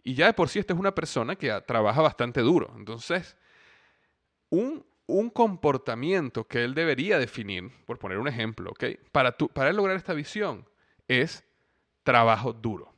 Y 0.02 0.14
ya 0.14 0.24
de 0.24 0.32
por 0.32 0.48
sí 0.48 0.58
esta 0.58 0.72
es 0.72 0.80
una 0.80 0.94
persona 0.94 1.36
que 1.36 1.52
trabaja 1.66 2.00
bastante 2.00 2.40
duro. 2.40 2.72
Entonces, 2.78 3.36
un, 4.48 4.86
un 5.10 5.30
comportamiento 5.30 6.46
que 6.46 6.64
él 6.64 6.74
debería 6.74 7.18
definir, 7.18 7.70
por 7.86 7.98
poner 7.98 8.18
un 8.18 8.28
ejemplo, 8.28 8.72
para, 9.12 9.32
para 9.32 9.70
él 9.70 9.76
lograr 9.76 9.96
esta 9.96 10.14
visión, 10.14 10.66
es 11.08 11.44
trabajo 12.02 12.52
duro. 12.52 12.92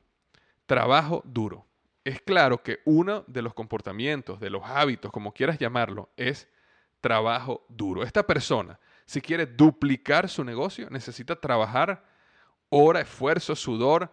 Trabajo 0.66 1.22
duro. 1.24 1.66
Es 2.04 2.20
claro 2.20 2.62
que 2.62 2.80
uno 2.84 3.24
de 3.26 3.42
los 3.42 3.54
comportamientos, 3.54 4.40
de 4.40 4.50
los 4.50 4.62
hábitos, 4.64 5.12
como 5.12 5.32
quieras 5.32 5.58
llamarlo, 5.58 6.10
es 6.16 6.48
trabajo 7.00 7.64
duro. 7.68 8.02
Esta 8.02 8.26
persona, 8.26 8.78
si 9.06 9.20
quiere 9.20 9.46
duplicar 9.46 10.28
su 10.28 10.44
negocio, 10.44 10.88
necesita 10.90 11.36
trabajar 11.36 12.04
hora, 12.68 13.00
esfuerzo, 13.00 13.54
sudor 13.54 14.10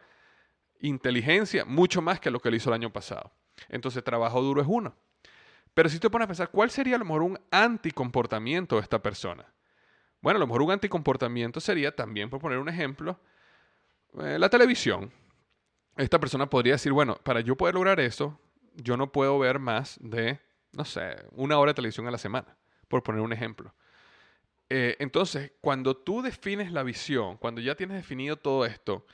inteligencia, 0.79 1.65
mucho 1.65 2.01
más 2.01 2.19
que 2.19 2.31
lo 2.31 2.39
que 2.39 2.49
él 2.49 2.55
hizo 2.55 2.69
el 2.69 2.75
año 2.75 2.91
pasado. 2.91 3.31
Entonces, 3.67 4.03
trabajo 4.03 4.41
duro 4.41 4.61
es 4.61 4.67
uno. 4.69 4.95
Pero 5.73 5.89
si 5.89 5.99
te 5.99 6.09
pones 6.09 6.25
a 6.25 6.27
pensar, 6.27 6.49
¿cuál 6.49 6.71
sería 6.71 6.95
a 6.95 6.99
lo 6.99 7.05
mejor 7.05 7.23
un 7.23 7.39
anticomportamiento 7.51 8.75
de 8.75 8.81
esta 8.81 9.01
persona? 9.01 9.45
Bueno, 10.21 10.37
a 10.37 10.39
lo 10.39 10.47
mejor 10.47 10.63
un 10.63 10.71
anticomportamiento 10.71 11.59
sería 11.59 11.95
también, 11.95 12.29
por 12.29 12.39
poner 12.39 12.57
un 12.57 12.69
ejemplo, 12.69 13.19
eh, 14.19 14.37
la 14.39 14.49
televisión. 14.49 15.11
Esta 15.95 16.19
persona 16.19 16.49
podría 16.49 16.73
decir, 16.73 16.91
bueno, 16.91 17.15
para 17.23 17.41
yo 17.41 17.55
poder 17.55 17.75
lograr 17.75 17.99
eso, 17.99 18.39
yo 18.75 18.97
no 18.97 19.11
puedo 19.11 19.37
ver 19.39 19.59
más 19.59 19.97
de, 20.01 20.39
no 20.73 20.85
sé, 20.85 21.15
una 21.31 21.57
hora 21.57 21.71
de 21.71 21.75
televisión 21.75 22.07
a 22.07 22.11
la 22.11 22.17
semana, 22.17 22.57
por 22.87 23.03
poner 23.03 23.21
un 23.21 23.33
ejemplo. 23.33 23.73
Eh, 24.69 24.95
entonces, 24.99 25.51
cuando 25.61 25.97
tú 25.97 26.21
defines 26.21 26.71
la 26.71 26.83
visión, 26.83 27.37
cuando 27.37 27.59
ya 27.59 27.75
tienes 27.75 27.97
definido 27.97 28.37
todo 28.37 28.65
esto, 28.65 29.05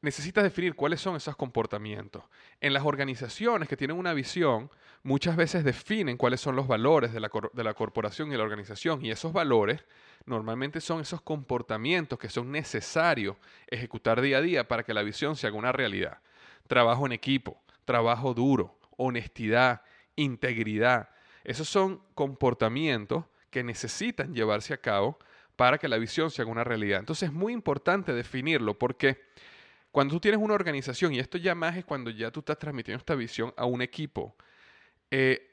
necesitas 0.00 0.44
definir 0.44 0.74
cuáles 0.74 1.00
son 1.00 1.16
esos 1.16 1.36
comportamientos. 1.36 2.24
En 2.60 2.72
las 2.72 2.84
organizaciones 2.84 3.68
que 3.68 3.76
tienen 3.76 3.98
una 3.98 4.14
visión, 4.14 4.70
muchas 5.08 5.36
veces 5.36 5.64
definen 5.64 6.18
cuáles 6.18 6.38
son 6.38 6.54
los 6.54 6.68
valores 6.68 7.14
de 7.14 7.20
la, 7.20 7.30
de 7.54 7.64
la, 7.64 7.72
corporación 7.72 8.30
y 8.30 8.36
la 8.36 8.42
organización. 8.42 9.02
Y 9.02 9.10
esos 9.10 9.32
valores 9.32 9.82
normalmente 10.26 10.82
son 10.82 11.00
esos 11.00 11.22
comportamientos 11.22 12.18
que 12.18 12.28
son 12.28 12.52
necesarios 12.52 13.36
ejecutar 13.68 14.20
día 14.20 14.36
a 14.36 14.42
día 14.42 14.68
para 14.68 14.82
que 14.82 14.92
la 14.92 15.02
visión 15.02 15.34
se 15.34 15.46
haga 15.46 15.56
una 15.56 15.72
realidad. 15.72 16.18
Trabajo 16.66 17.06
en 17.06 17.12
equipo, 17.12 17.58
trabajo 17.86 18.34
duro, 18.34 18.78
honestidad, 18.98 19.80
integridad. 20.14 21.08
Esos 21.42 21.70
son 21.70 22.02
comportamientos 22.14 23.24
que 23.48 23.64
necesitan 23.64 24.34
llevarse 24.34 24.74
a 24.74 24.80
cabo 24.82 25.18
para 25.56 25.78
que 25.78 25.88
la 25.88 25.96
visión 25.96 26.30
se 26.30 26.42
haga 26.42 26.50
una 26.50 26.64
realidad. 26.64 27.00
Entonces 27.00 27.30
es 27.30 27.34
muy 27.34 27.54
importante 27.54 28.12
definirlo 28.12 28.78
porque 28.78 29.24
cuando 29.90 30.12
tú 30.12 30.20
tienes 30.20 30.38
una 30.38 30.52
organización, 30.52 31.14
y 31.14 31.18
esto 31.18 31.38
ya 31.38 31.54
más 31.54 31.78
es 31.78 31.86
cuando 31.86 32.10
ya 32.10 32.30
tú 32.30 32.40
estás 32.40 32.58
transmitiendo 32.58 32.98
esta 32.98 33.14
visión 33.14 33.54
a 33.56 33.64
un 33.64 33.80
equipo, 33.80 34.36
eh, 35.10 35.44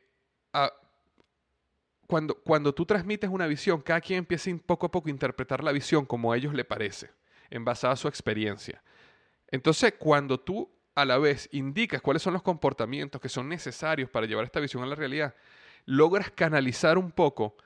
cuando, 2.08 2.36
cuando 2.36 2.74
tú 2.74 2.86
transmites 2.86 3.30
una 3.30 3.48
visión, 3.48 3.82
cada 3.82 4.02
quien 4.02 4.20
empieza 4.20 4.52
poco 4.66 4.86
a 4.86 4.92
poco 4.92 5.08
a 5.08 5.12
interpretar 5.12 5.64
la 5.64 5.72
visión 5.72 6.06
como 6.06 6.32
a 6.32 6.38
ellos 6.38 6.54
le 6.54 6.64
parece, 6.64 7.10
en 7.50 7.66
base 7.66 7.88
a 7.88 7.96
su 7.96 8.08
experiencia. 8.08 8.84
Entonces, 9.48 9.94
cuando 9.98 10.40
tú 10.40 10.70
a 10.94 11.04
la 11.04 11.18
vez 11.18 11.50
indicas 11.52 12.02
cuáles 12.02 12.22
son 12.22 12.34
los 12.34 12.42
comportamientos 12.42 13.20
que 13.20 13.30
son 13.30 13.50
necesarios 13.50 14.10
para 14.10 14.26
llevar 14.26 14.46
esta 14.46 14.60
visión 14.60 14.84
a 14.84 14.86
la 14.86 14.96
realidad, 14.96 15.36
logras 15.86 16.32
canalizar 16.32 16.98
un 16.98 17.12
poco 17.12 17.58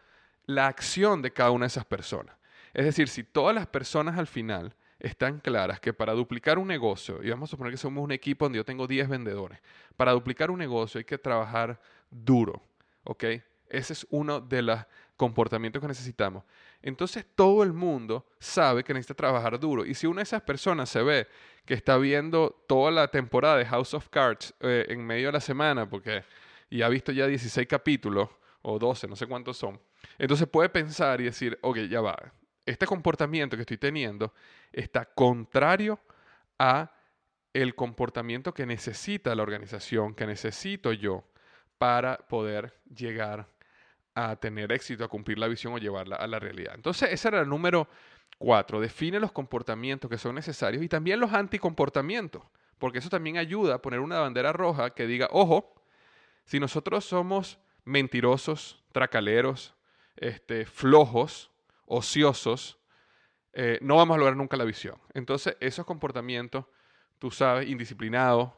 la 0.45 0.67
acción 0.67 1.21
de 1.21 1.31
cada 1.31 1.51
una 1.51 1.65
de 1.65 1.67
esas 1.67 1.85
personas. 1.85 2.35
Es 2.73 2.85
decir, 2.85 3.07
si 3.07 3.23
todas 3.23 3.53
las 3.53 3.67
personas 3.67 4.17
al 4.17 4.27
final 4.27 4.75
están 4.99 5.39
claras 5.39 5.79
que 5.79 5.93
para 5.93 6.13
duplicar 6.13 6.57
un 6.57 6.67
negocio, 6.67 7.23
y 7.23 7.29
vamos 7.29 7.49
a 7.49 7.51
suponer 7.51 7.71
que 7.71 7.77
somos 7.77 8.03
un 8.03 8.11
equipo 8.11 8.45
donde 8.45 8.57
yo 8.57 8.65
tengo 8.65 8.87
10 8.87 9.07
vendedores, 9.09 9.59
para 9.95 10.11
duplicar 10.11 10.51
un 10.51 10.59
negocio 10.59 10.99
hay 10.99 11.05
que 11.05 11.17
trabajar 11.17 11.79
duro, 12.09 12.61
¿ok? 13.03 13.23
Ese 13.69 13.93
es 13.93 14.07
uno 14.09 14.41
de 14.41 14.61
los 14.61 14.79
comportamientos 15.15 15.81
que 15.81 15.87
necesitamos. 15.87 16.43
Entonces 16.81 17.25
todo 17.35 17.61
el 17.63 17.73
mundo 17.73 18.25
sabe 18.39 18.83
que 18.83 18.93
necesita 18.93 19.13
trabajar 19.13 19.59
duro. 19.59 19.85
Y 19.85 19.93
si 19.93 20.07
una 20.07 20.19
de 20.19 20.23
esas 20.23 20.41
personas 20.41 20.89
se 20.89 21.03
ve 21.03 21.27
que 21.65 21.73
está 21.73 21.97
viendo 21.97 22.63
toda 22.67 22.89
la 22.89 23.09
temporada 23.09 23.57
de 23.57 23.65
House 23.65 23.93
of 23.93 24.07
Cards 24.09 24.53
eh, 24.61 24.85
en 24.89 25.05
medio 25.05 25.27
de 25.27 25.33
la 25.33 25.41
semana, 25.41 25.87
porque 25.89 26.23
y 26.69 26.81
ha 26.81 26.89
visto 26.89 27.11
ya 27.11 27.27
16 27.27 27.67
capítulos, 27.67 28.29
o 28.61 28.77
12, 28.77 29.07
no 29.07 29.15
sé 29.15 29.25
cuántos 29.25 29.57
son, 29.57 29.79
entonces 30.17 30.47
puede 30.47 30.69
pensar 30.69 31.21
y 31.21 31.25
decir, 31.25 31.57
ok, 31.61 31.77
ya 31.89 32.01
va, 32.01 32.17
este 32.69 32.85
comportamiento 32.85 33.55
que 33.55 33.61
estoy 33.61 33.77
teniendo 33.77 34.33
está 34.71 35.05
contrario 35.05 35.99
a 36.57 36.91
el 37.53 37.75
comportamiento 37.75 38.53
que 38.53 38.65
necesita 38.65 39.33
la 39.35 39.43
organización, 39.43 40.13
que 40.13 40.25
necesito 40.25 40.93
yo 40.93 41.23
para 41.77 42.17
poder 42.17 42.73
llegar 42.93 43.47
a 44.13 44.35
tener 44.35 44.71
éxito, 44.71 45.03
a 45.03 45.07
cumplir 45.07 45.39
la 45.39 45.47
visión 45.47 45.73
o 45.73 45.77
llevarla 45.77 46.17
a 46.17 46.27
la 46.27 46.39
realidad. 46.39 46.73
Entonces, 46.75 47.09
ese 47.11 47.29
era 47.29 47.41
el 47.41 47.49
número 47.49 47.87
cuatro. 48.37 48.79
Define 48.79 49.19
los 49.19 49.31
comportamientos 49.31 50.09
que 50.09 50.17
son 50.17 50.35
necesarios 50.35 50.83
y 50.83 50.89
también 50.89 51.19
los 51.19 51.33
anticomportamientos, 51.33 52.43
porque 52.77 52.99
eso 52.99 53.09
también 53.09 53.37
ayuda 53.37 53.75
a 53.75 53.81
poner 53.81 53.99
una 53.99 54.19
bandera 54.19 54.51
roja 54.51 54.91
que 54.91 55.07
diga, 55.07 55.27
ojo, 55.31 55.73
si 56.45 56.59
nosotros 56.59 57.05
somos 57.05 57.59
mentirosos, 57.85 58.83
tracaleros, 58.91 59.73
este, 60.17 60.65
flojos, 60.65 61.48
ociosos, 61.89 62.79
eh, 63.53 63.79
no 63.81 63.97
vamos 63.97 64.15
a 64.15 64.17
lograr 64.19 64.37
nunca 64.37 64.55
la 64.55 64.63
visión. 64.63 64.95
Entonces, 65.13 65.57
esos 65.59 65.85
comportamientos, 65.85 66.65
tú 67.17 67.31
sabes, 67.31 67.67
indisciplinados, 67.67 68.51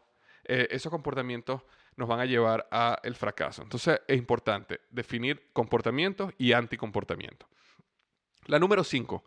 eh, 0.44 0.68
esos 0.72 0.92
comportamientos 0.92 1.62
nos 1.96 2.08
van 2.08 2.20
a 2.20 2.26
llevar 2.26 2.68
al 2.72 3.16
fracaso. 3.16 3.64
Entonces, 3.64 4.02
es 4.08 4.18
importante 4.18 4.82
definir 4.90 5.50
comportamientos 5.54 6.34
y 6.38 6.54
anticomportamientos. 6.54 7.48
La 8.46 8.60
número 8.60 8.84
5, 8.84 9.24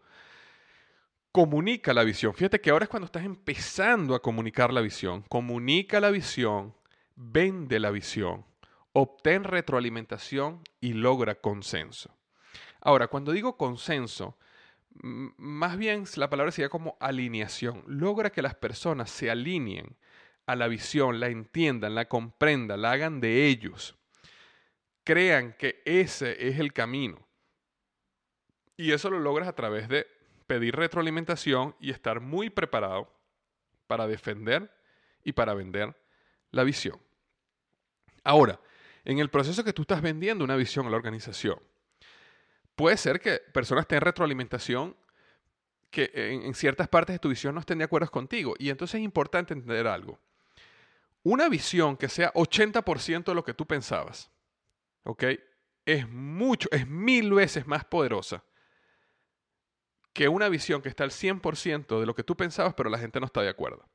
comunica 1.31 1.93
la 1.93 2.05
visión. 2.05 2.35
Fíjate 2.35 2.61
que 2.61 2.71
ahora 2.71 2.85
es 2.85 2.89
cuando 2.89 3.07
estás 3.07 3.25
empezando 3.25 4.15
a 4.15 4.23
comunicar 4.23 4.73
la 4.73 4.81
visión. 4.81 5.23
Comunica 5.23 6.01
la 6.01 6.11
visión, 6.11 6.75
vende 7.17 7.81
la 7.81 7.91
visión, 7.91 8.45
obtén 8.93 9.45
retroalimentación 9.45 10.63
y 10.81 10.93
logra 10.93 11.37
consenso. 11.37 12.15
Ahora, 12.85 13.09
cuando 13.09 13.33
digo 13.33 13.57
consenso, 13.57 14.39
más 15.03 15.77
bien 15.77 16.05
la 16.17 16.31
palabra 16.31 16.53
sería 16.53 16.69
como 16.69 16.97
alineación. 17.01 17.83
Logra 17.87 18.31
que 18.31 18.43
las 18.43 18.55
personas 18.55 19.11
se 19.11 19.31
alineen 19.31 19.97
a 20.47 20.55
la 20.55 20.69
visión, 20.69 21.19
la 21.19 21.29
entiendan, 21.29 21.95
la 21.95 22.05
comprendan, 22.07 22.83
la 22.83 22.93
hagan 22.93 23.21
de 23.21 23.47
ellos. 23.47 23.97
Crean 25.03 25.55
que 25.55 25.83
ese 25.87 26.49
es 26.49 26.61
el 26.61 26.73
camino. 26.73 27.27
Y 28.77 28.93
eso 28.93 29.11
lo 29.11 29.19
logras 29.19 29.49
a 29.49 29.55
través 29.55 29.89
de 29.89 30.07
pedir 30.47 30.77
retroalimentación 30.77 31.75
y 31.81 31.91
estar 31.91 32.21
muy 32.21 32.51
preparado 32.51 33.11
para 33.87 34.07
defender 34.07 34.71
y 35.25 35.33
para 35.33 35.55
vender 35.55 35.97
la 36.51 36.65
visión. 36.65 37.01
Ahora, 38.25 38.61
en 39.05 39.19
el 39.19 39.31
proceso 39.31 39.65
que 39.65 39.73
tú 39.73 39.83
estás 39.83 40.03
vendiendo 40.03 40.45
una 40.45 40.57
visión 40.57 40.87
a 40.87 40.91
la 40.91 40.97
organización, 40.97 41.59
puede 42.75 42.97
ser 42.97 43.21
que 43.21 43.39
personas 43.53 43.87
tengan 43.87 44.03
retroalimentación 44.03 44.97
que 45.91 46.11
en, 46.15 46.55
ciertas 46.55 46.89
partes 46.89 47.15
de 47.15 47.19
tu 47.21 47.29
visión 47.29 47.55
no 47.55 47.61
estén 47.61 47.79
de 47.79 47.85
acuerdo 47.85 48.11
contigo. 48.11 48.55
Y 48.59 48.71
entonces 48.71 48.97
es 48.97 49.05
importante 49.05 49.55
entender 49.55 49.87
algo. 49.87 50.19
Una 51.23 51.49
visión 51.49 51.97
que 51.97 52.09
sea 52.09 52.33
80% 52.35 53.25
de 53.25 53.35
lo 53.35 53.45
que 53.45 53.55
tú 53.55 53.65
pensabas, 53.67 54.31
¿ok? 55.05 55.25
Es 55.87 56.09
mucho, 56.09 56.69
es 56.73 56.87
mil 56.89 57.33
veces 57.33 57.67
más 57.67 57.85
poderosa 57.85 58.45
que 60.13 60.29
una 60.29 60.49
visión 60.49 60.83
que 60.83 60.89
está 60.89 61.05
al 61.05 61.11
100% 61.11 62.01
de 62.01 62.07
lo 62.07 62.15
que 62.15 62.23
tú 62.23 62.37
pensabas, 62.37 62.75
pero 62.75 62.91
la 62.91 62.99
gente 62.99 63.21
no 63.21 63.27
está 63.27 63.43
de 63.43 63.49
acuerdo. 63.49 63.89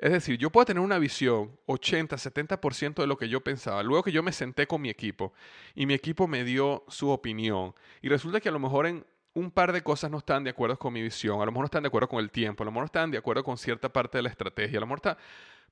Es 0.00 0.12
decir, 0.12 0.38
yo 0.38 0.48
puedo 0.48 0.64
tener 0.64 0.82
una 0.82 0.98
visión 0.98 1.58
80, 1.66 2.16
70% 2.16 2.94
de 2.94 3.06
lo 3.06 3.18
que 3.18 3.28
yo 3.28 3.42
pensaba. 3.42 3.82
Luego 3.82 4.02
que 4.02 4.12
yo 4.12 4.22
me 4.22 4.32
senté 4.32 4.66
con 4.66 4.80
mi 4.80 4.88
equipo 4.88 5.34
y 5.74 5.84
mi 5.84 5.92
equipo 5.92 6.26
me 6.26 6.42
dio 6.42 6.84
su 6.88 7.10
opinión 7.10 7.74
y 8.00 8.08
resulta 8.08 8.40
que 8.40 8.48
a 8.48 8.52
lo 8.52 8.58
mejor 8.58 8.86
en 8.86 9.04
un 9.34 9.50
par 9.50 9.74
de 9.74 9.82
cosas 9.82 10.10
no 10.10 10.16
están 10.16 10.42
de 10.42 10.50
acuerdo 10.50 10.78
con 10.78 10.94
mi 10.94 11.02
visión, 11.02 11.42
a 11.42 11.44
lo 11.44 11.52
mejor 11.52 11.64
no 11.64 11.66
están 11.66 11.82
de 11.82 11.88
acuerdo 11.88 12.08
con 12.08 12.20
el 12.20 12.30
tiempo, 12.30 12.62
a 12.62 12.64
lo 12.64 12.70
mejor 12.70 12.84
no 12.84 12.86
están 12.86 13.10
de 13.10 13.18
acuerdo 13.18 13.44
con 13.44 13.58
cierta 13.58 13.92
parte 13.92 14.16
de 14.16 14.22
la 14.22 14.30
estrategia, 14.30 14.78
a 14.78 14.80
lo 14.80 14.86
mejor 14.86 15.00
está... 15.00 15.18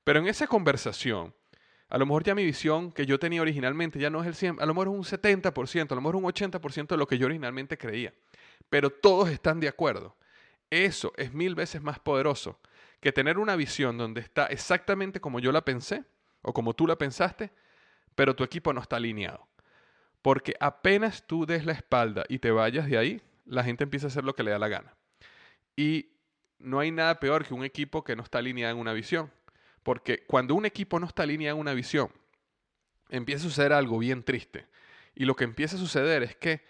Pero 0.03 0.19
en 0.19 0.27
esa 0.27 0.45
conversación, 0.45 1.33
a 1.89 1.97
lo 1.97 2.05
mejor 2.05 2.23
ya 2.23 2.35
mi 2.35 2.45
visión 2.45 2.91
que 2.91 3.07
yo 3.07 3.17
tenía 3.17 3.41
originalmente 3.41 3.97
ya 3.97 4.11
no 4.11 4.21
es 4.21 4.27
el 4.27 4.35
100, 4.35 4.61
a 4.61 4.65
lo 4.67 4.75
mejor 4.75 4.89
es 4.89 4.93
un 4.93 5.03
70%, 5.03 5.91
a 5.91 5.95
lo 5.95 6.01
mejor 6.01 6.15
un 6.15 6.25
80% 6.25 6.87
de 6.87 6.97
lo 6.97 7.07
que 7.07 7.17
yo 7.17 7.25
originalmente 7.25 7.79
creía. 7.79 8.13
Pero 8.69 8.91
todos 8.91 9.29
están 9.29 9.59
de 9.59 9.69
acuerdo. 9.69 10.15
Eso 10.69 11.13
es 11.17 11.33
mil 11.33 11.55
veces 11.55 11.81
más 11.81 11.97
poderoso 11.97 12.59
que 12.99 13.11
tener 13.11 13.37
una 13.37 13.55
visión 13.55 13.97
donde 13.97 14.21
está 14.21 14.47
exactamente 14.47 15.19
como 15.19 15.39
yo 15.39 15.51
la 15.51 15.63
pensé 15.63 16.03
o 16.41 16.53
como 16.53 16.73
tú 16.73 16.87
la 16.87 16.97
pensaste, 16.97 17.51
pero 18.15 18.35
tu 18.35 18.43
equipo 18.43 18.73
no 18.73 18.81
está 18.81 18.97
alineado. 18.97 19.47
Porque 20.21 20.55
apenas 20.59 21.25
tú 21.25 21.45
des 21.45 21.65
la 21.65 21.73
espalda 21.73 22.25
y 22.27 22.39
te 22.39 22.51
vayas 22.51 22.87
de 22.87 22.97
ahí, 22.97 23.21
la 23.45 23.63
gente 23.63 23.83
empieza 23.83 24.07
a 24.07 24.09
hacer 24.09 24.23
lo 24.23 24.35
que 24.35 24.43
le 24.43 24.51
da 24.51 24.59
la 24.59 24.67
gana. 24.67 24.95
Y 25.75 26.09
no 26.59 26.79
hay 26.79 26.91
nada 26.91 27.19
peor 27.19 27.45
que 27.45 27.53
un 27.53 27.63
equipo 27.63 28.03
que 28.03 28.15
no 28.15 28.23
está 28.23 28.39
alineado 28.39 28.75
en 28.75 28.81
una 28.81 28.93
visión. 28.93 29.31
Porque 29.83 30.25
cuando 30.25 30.55
un 30.55 30.65
equipo 30.65 30.99
no 30.99 31.07
está 31.07 31.23
alineado 31.23 31.55
en 31.55 31.61
una 31.61 31.73
visión, 31.73 32.11
empieza 33.09 33.45
a 33.45 33.49
suceder 33.49 33.73
algo 33.73 33.97
bien 33.97 34.23
triste. 34.23 34.67
Y 35.15 35.25
lo 35.25 35.35
que 35.35 35.45
empieza 35.45 35.77
a 35.77 35.79
suceder 35.79 36.23
es 36.23 36.35
que 36.35 36.61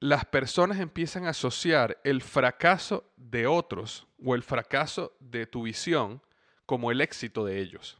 las 0.00 0.24
personas 0.24 0.78
empiezan 0.78 1.26
a 1.26 1.30
asociar 1.30 1.98
el 2.04 2.22
fracaso 2.22 3.10
de 3.16 3.46
otros 3.46 4.06
o 4.24 4.34
el 4.34 4.42
fracaso 4.42 5.16
de 5.18 5.46
tu 5.46 5.62
visión 5.62 6.22
como 6.66 6.90
el 6.90 7.00
éxito 7.00 7.44
de 7.44 7.58
ellos. 7.60 7.98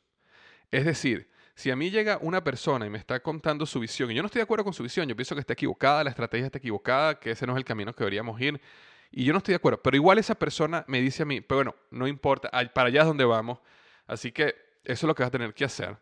Es 0.71 0.85
decir, 0.85 1.31
si 1.55 1.71
a 1.73 1.77
mí 1.77 1.91
llega 1.91 2.19
una 2.21 2.45
persona 2.45 2.87
y 2.87 2.91
me 2.91 2.99
está 2.99 3.21
contando 3.21 3.67
su 3.67 3.81
visión 3.81 4.11
y 4.11 4.15
yo 4.15 4.23
no 4.23 4.27
estoy 4.27 4.39
de 4.39 4.45
acuerdo 4.45 4.63
con 4.63 4.75
su 4.75 4.83
visión, 4.85 5.09
yo 5.09 5.17
pienso 5.17 5.35
que 5.35 5.41
está 5.41 5.55
equivocada, 5.55 6.05
la 6.05 6.11
estrategia 6.11 6.47
está 6.47 6.59
equivocada, 6.59 7.19
que 7.19 7.33
ese 7.33 7.47
no 7.47 7.55
es 7.55 7.57
el 7.57 7.65
camino 7.65 7.93
que 7.93 8.05
deberíamos 8.05 8.41
ir, 8.41 8.61
Y 9.11 9.25
yo 9.25 9.33
no 9.33 9.39
estoy 9.39 9.53
de 9.53 9.57
acuerdo, 9.57 9.83
pero 9.83 9.97
igual 9.97 10.19
esa 10.19 10.35
persona 10.37 10.85
me 10.87 11.01
dice 11.01 11.23
a 11.23 11.27
mí, 11.27 11.41
pero 11.41 11.59
bueno, 11.59 11.75
no 11.91 12.07
importa, 12.07 12.51
para 12.73 12.89
allá 12.89 13.01
es 13.01 13.07
donde 13.07 13.25
vamos, 13.25 13.59
así 14.07 14.31
que 14.31 14.55
eso 14.85 15.07
es 15.07 15.09
lo 15.09 15.15
que 15.15 15.23
vas 15.23 15.29
a 15.29 15.33
tener 15.33 15.55
que 15.55 15.65
hacer. 15.65 15.97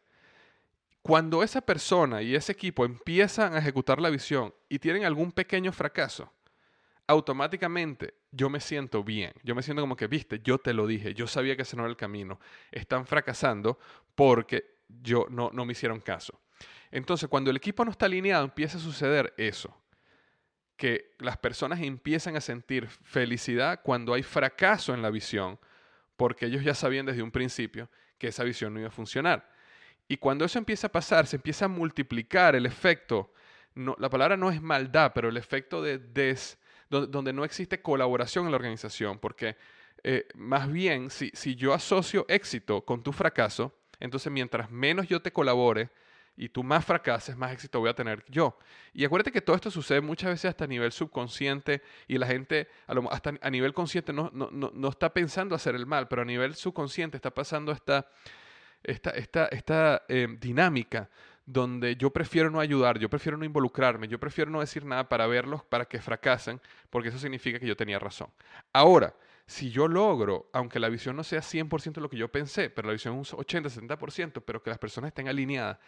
Cuando 1.07 1.45
esa 1.45 1.61
persona 1.61 2.21
y 2.21 2.35
ese 2.35 2.51
equipo 2.51 2.85
empiezan 2.85 3.55
a 3.55 3.59
ejecutar 3.59 4.01
la 4.01 4.11
visión 4.11 4.53
y 4.69 4.81
tienen 4.81 5.05
algún 5.05 5.31
pequeño 5.31 5.71
fracaso, 5.71 6.33
automáticamente 7.07 8.15
yo 8.33 8.51
me 8.51 8.59
siento 8.59 9.05
bien. 9.05 9.33
Yo 9.45 9.55
me 9.55 9.63
siento 9.63 9.83
como 9.83 9.95
que, 9.95 10.09
viste, 10.09 10.41
yo 10.43 10.59
te 10.59 10.75
lo 10.75 10.85
dije, 10.85 11.15
yo 11.15 11.29
sabía 11.29 11.55
que 11.55 11.63
ese 11.63 11.77
no 11.77 11.85
era 11.85 11.91
el 11.91 11.97
camino. 11.97 12.41
Están 12.73 13.07
fracasando 13.07 13.79
porque 14.17 14.79
yo 14.89 15.29
no, 15.31 15.49
no 15.53 15.65
me 15.65 15.75
hicieron 15.75 16.01
caso. 16.01 16.41
Entonces, 16.91 17.29
cuando 17.29 17.53
el 17.53 17.57
equipo 17.59 17.85
no 17.85 17.93
está 17.93 18.07
alineado, 18.07 18.45
empieza 18.45 18.79
a 18.79 18.81
suceder 18.81 19.33
eso. 19.37 19.81
Que 20.77 21.15
las 21.21 21.37
personas 21.37 21.83
empiezan 21.83 22.35
a 22.35 22.41
sentir 22.41 22.89
felicidad 22.89 23.81
cuando 23.85 24.13
hay 24.13 24.25
fracaso 24.25 24.93
en 24.93 25.03
la 25.03 25.11
visión, 25.11 25.61
porque 26.17 26.47
ellos 26.47 26.65
ya 26.65 26.75
sabían 26.75 27.07
desde 27.07 27.23
un 27.23 27.31
principio 27.31 27.89
que 28.19 28.27
esa 28.27 28.43
visión 28.43 28.75
no 28.75 28.81
iba 28.81 28.89
a 28.89 28.91
funcionar. 28.91 29.55
Y 30.09 30.17
cuando 30.17 30.45
eso 30.45 30.59
empieza 30.59 30.87
a 30.87 30.93
pasar, 30.93 31.27
se 31.27 31.37
empieza 31.37 31.65
a 31.65 31.69
multiplicar 31.69 32.55
el 32.55 32.67
efecto, 32.67 33.33
no, 33.75 33.97
la 33.99 34.09
palabra 34.09 34.37
no 34.37 34.51
es 34.51 34.63
maldad, 34.63 35.13
pero 35.15 35.29
el 35.29 35.37
efecto 35.37 35.83
de 35.83 35.99
des, 35.99 36.59
donde, 36.89 37.33
no 37.33 37.45
existe 37.45 37.83
colaboración 37.83 38.47
en 38.47 38.53
la 38.53 38.57
organización, 38.57 39.19
porque 39.19 39.57
eh, 40.03 40.29
más 40.35 40.71
bien 40.71 41.11
si, 41.11 41.31
si 41.35 41.57
yo 41.57 41.75
asocio 41.75 42.25
éxito 42.29 42.85
con 42.85 43.03
tu 43.03 43.13
fracaso, 43.13 43.75
entonces 44.01 44.33
mientras 44.33 44.71
menos 44.71 45.09
yo 45.09 45.21
te 45.21 45.33
colabore, 45.33 45.91
y 46.37 46.51
tú 46.51 46.63
más 46.63 46.85
fracases, 46.85 47.37
más 47.37 47.53
éxito 47.53 47.81
voy 47.81 47.89
a 47.89 47.95
tener 47.95 48.25
yo. 48.29 48.59
Y 48.93 49.05
acuérdate 49.05 49.33
que 49.33 49.41
todo 49.41 49.57
esto 49.57 49.71
sucede 49.71 50.01
muchas 50.03 50.31
veces 50.31 50.51
hasta 50.51 50.65
a 50.65 50.69
nivel 50.69 50.93
subconsciente 50.93 51.83
y 52.07 52.19
la 52.19 52.27
gente 52.27 52.69
hasta 53.11 53.35
a 53.41 53.51
nivel 53.51 53.73
consciente 53.73 54.13
no, 54.13 54.31
no, 54.33 54.51
no, 54.51 54.89
está 54.89 55.13
pensando 55.13 55.55
hacer 55.55 55.75
el 55.75 55.87
mal, 55.87 56.09
pero 56.09 56.23
a 56.23 56.25
nivel 56.25 56.55
subconsciente 56.55 57.17
está 57.17 57.31
pasando 57.31 57.73
esta, 57.73 58.09
esta, 58.87 59.11
esta, 59.11 59.47
esta 59.47 60.03
em, 60.09 60.39
dinámica 60.39 61.11
donde 61.45 61.97
yo 61.97 62.11
prefiero 62.11 62.51
no 62.51 62.59
ayudar, 62.59 62.99
yo 62.99 63.09
prefiero 63.09 63.39
no 63.39 63.45
involucrarme, 63.45 64.09
yo 64.09 64.19
prefiero 64.19 64.51
no 64.51 64.61
decir 64.61 64.85
nada 64.85 65.09
para 65.09 65.27
verlos, 65.27 65.63
para 65.65 65.85
que 65.85 66.01
fracasen, 66.01 66.61
porque 66.91 67.11
eso 67.11 67.19
significa 67.19 67.59
que 67.59 67.67
yo 67.67 67.77
tenía 67.77 67.99
razón. 67.99 68.29
Ahora, 68.73 69.15
si 69.47 69.71
yo 69.71 69.87
logro, 69.87 70.51
aunque 70.53 70.81
la 70.81 70.89
visión 70.89 71.15
no 71.15 71.23
sea 71.23 71.41
100% 71.41 72.01
lo 72.01 72.11
que 72.11 72.17
yo 72.17 72.29
pensé, 72.33 72.69
pero 72.69 72.89
la 72.89 72.93
visión 72.93 73.21
es 73.21 73.33
un 73.33 73.39
80-70%, 73.39 74.43
pero 74.45 74.61
que 74.61 74.71
las 74.71 74.79
personas 74.79 75.09
estén 75.09 75.29
alineadas, 75.29 75.79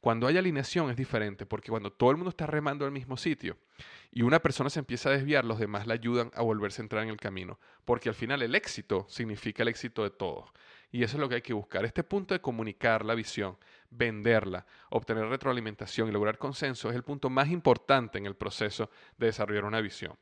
cuando 0.00 0.26
hay 0.26 0.36
alineación 0.36 0.90
es 0.90 0.96
diferente, 0.96 1.46
porque 1.46 1.70
cuando 1.70 1.92
todo 1.92 2.10
el 2.10 2.16
mundo 2.16 2.30
está 2.30 2.46
remando 2.46 2.84
al 2.84 2.92
mismo 2.92 3.16
sitio 3.16 3.56
y 4.12 4.22
una 4.22 4.40
persona 4.40 4.70
se 4.70 4.78
empieza 4.78 5.08
a 5.08 5.12
desviar, 5.12 5.44
los 5.44 5.58
demás 5.58 5.86
le 5.86 5.94
ayudan 5.94 6.30
a 6.34 6.42
volverse 6.42 6.80
a 6.80 6.84
entrar 6.84 7.02
en 7.02 7.08
el 7.08 7.16
camino, 7.16 7.58
porque 7.84 8.08
al 8.08 8.14
final 8.14 8.42
el 8.42 8.54
éxito 8.54 9.06
significa 9.08 9.62
el 9.62 9.68
éxito 9.68 10.02
de 10.02 10.10
todos. 10.10 10.50
Y 10.92 11.02
eso 11.02 11.16
es 11.16 11.20
lo 11.20 11.28
que 11.28 11.36
hay 11.36 11.42
que 11.42 11.52
buscar. 11.52 11.84
Este 11.84 12.04
punto 12.04 12.34
de 12.34 12.40
comunicar 12.40 13.04
la 13.04 13.14
visión, 13.14 13.56
venderla, 13.90 14.66
obtener 14.90 15.26
retroalimentación 15.26 16.08
y 16.08 16.12
lograr 16.12 16.38
consenso 16.38 16.90
es 16.90 16.96
el 16.96 17.02
punto 17.02 17.28
más 17.28 17.50
importante 17.50 18.18
en 18.18 18.26
el 18.26 18.36
proceso 18.36 18.90
de 19.18 19.26
desarrollar 19.26 19.64
una 19.64 19.80
visión. 19.80 20.16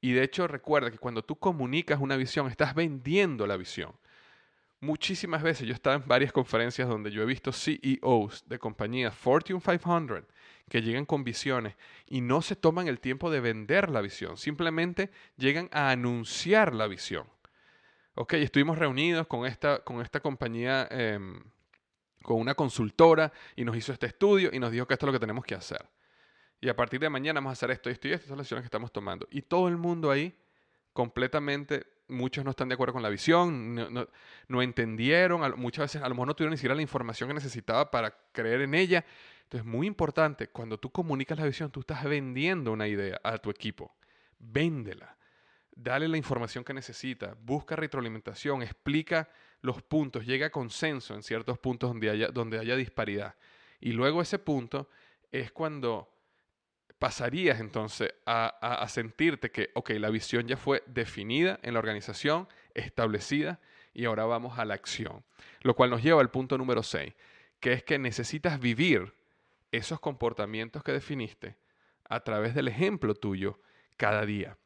Y 0.00 0.12
de 0.12 0.22
hecho 0.22 0.46
recuerda 0.46 0.90
que 0.90 0.98
cuando 0.98 1.24
tú 1.24 1.36
comunicas 1.36 2.00
una 2.00 2.16
visión, 2.16 2.48
estás 2.48 2.74
vendiendo 2.74 3.46
la 3.46 3.56
visión. 3.56 3.92
Muchísimas 4.80 5.42
veces 5.42 5.66
yo 5.66 5.72
he 5.72 5.74
estado 5.74 5.96
en 5.96 6.06
varias 6.06 6.32
conferencias 6.32 6.86
donde 6.86 7.10
yo 7.10 7.22
he 7.22 7.26
visto 7.26 7.50
CEOs 7.50 8.46
de 8.46 8.58
compañías 8.58 9.14
Fortune 9.14 9.60
500 9.60 10.24
que 10.68 10.82
llegan 10.82 11.06
con 11.06 11.24
visiones 11.24 11.76
y 12.06 12.20
no 12.20 12.42
se 12.42 12.56
toman 12.56 12.86
el 12.86 13.00
tiempo 13.00 13.30
de 13.30 13.40
vender 13.40 13.88
la 13.88 14.02
visión, 14.02 14.36
simplemente 14.36 15.10
llegan 15.38 15.70
a 15.72 15.90
anunciar 15.90 16.74
la 16.74 16.88
visión. 16.88 17.26
Ok, 18.18 18.32
estuvimos 18.32 18.78
reunidos 18.78 19.26
con 19.26 19.44
esta, 19.44 19.80
con 19.80 20.00
esta 20.00 20.20
compañía, 20.20 20.88
em, 20.90 21.38
con 22.22 22.40
una 22.40 22.54
consultora 22.54 23.30
y 23.54 23.62
nos 23.62 23.76
hizo 23.76 23.92
este 23.92 24.06
estudio 24.06 24.48
y 24.54 24.58
nos 24.58 24.72
dijo 24.72 24.86
que 24.86 24.94
esto 24.94 25.04
es 25.04 25.08
lo 25.08 25.12
que 25.12 25.20
tenemos 25.20 25.44
que 25.44 25.54
hacer. 25.54 25.86
Y 26.58 26.70
a 26.70 26.74
partir 26.74 26.98
de 26.98 27.10
mañana 27.10 27.40
vamos 27.40 27.50
a 27.50 27.52
hacer 27.52 27.70
esto, 27.72 27.90
esto 27.90 28.08
y 28.08 28.12
estas 28.12 28.28
son 28.28 28.38
las 28.38 28.44
decisiones 28.46 28.62
que 28.62 28.68
estamos 28.68 28.90
tomando. 28.90 29.28
Y 29.30 29.42
todo 29.42 29.68
el 29.68 29.76
mundo 29.76 30.10
ahí 30.10 30.34
completamente, 30.94 31.84
muchos 32.08 32.42
no 32.42 32.52
están 32.52 32.70
de 32.70 32.74
acuerdo 32.74 32.94
con 32.94 33.02
la 33.02 33.10
visión, 33.10 33.74
no, 34.48 34.62
entendieron, 34.62 35.60
muchas 35.60 35.84
veces 35.84 36.02
a 36.02 36.08
lo 36.08 36.14
mejor 36.14 36.28
no 36.28 36.34
tuvieron 36.34 36.52
ni 36.52 36.56
siquiera 36.56 36.74
la 36.74 36.80
información 36.80 37.28
que 37.28 37.34
necesitaba 37.34 37.90
para 37.90 38.16
creer 38.32 38.62
en 38.62 38.72
ella. 38.72 39.04
Entonces, 39.42 39.66
muy 39.66 39.86
importante, 39.86 40.48
cuando 40.48 40.78
tú 40.78 40.90
comunicas 40.90 41.38
la 41.38 41.44
visión, 41.44 41.70
tú 41.70 41.80
estás 41.80 42.02
vendiendo 42.04 42.72
una 42.72 42.88
idea 42.88 43.20
a 43.22 43.36
tu 43.36 43.50
equipo. 43.50 43.94
Véndela. 44.38 45.15
Dale 45.78 46.08
la 46.08 46.16
información 46.16 46.64
que 46.64 46.72
necesita, 46.72 47.36
busca 47.38 47.76
retroalimentación, 47.76 48.62
explica 48.62 49.28
los 49.60 49.82
puntos, 49.82 50.24
llega 50.24 50.46
a 50.46 50.50
consenso 50.50 51.14
en 51.14 51.22
ciertos 51.22 51.58
puntos 51.58 51.90
donde 51.90 52.08
haya, 52.08 52.28
donde 52.28 52.58
haya 52.58 52.76
disparidad. 52.76 53.34
Y 53.78 53.92
luego 53.92 54.22
ese 54.22 54.38
punto 54.38 54.88
es 55.30 55.52
cuando 55.52 56.10
pasarías 56.98 57.60
entonces 57.60 58.14
a, 58.24 58.86
sentirte 58.88 59.50
que, 59.50 59.70
ok, 59.74 59.90
la 59.90 60.08
visión 60.08 60.46
ya 60.46 60.56
fue 60.56 60.82
definida 60.86 61.60
en 61.62 61.74
la 61.74 61.80
organización, 61.80 62.48
establecida, 62.74 63.60
y 63.92 64.06
ahora 64.06 64.24
vamos 64.24 64.58
a 64.58 64.64
la 64.64 64.74
acción. 64.74 65.24
Lo 65.60 65.74
cual 65.74 65.90
nos 65.90 66.02
lleva 66.02 66.20
al 66.20 66.30
punto 66.30 66.56
número 66.56 66.82
6, 66.82 67.12
que 67.60 67.72
es 67.74 67.82
que 67.82 67.98
necesitas 67.98 68.58
vivir 68.60 69.12
esos 69.72 70.00
comportamientos 70.00 70.82
que 70.82 70.92
definiste 70.92 71.56
a 72.08 72.20
través 72.20 72.54
del 72.54 72.68
ejemplo 72.68 73.14
tuyo 73.14 73.60
cada 73.96 74.24
día. 74.24 74.56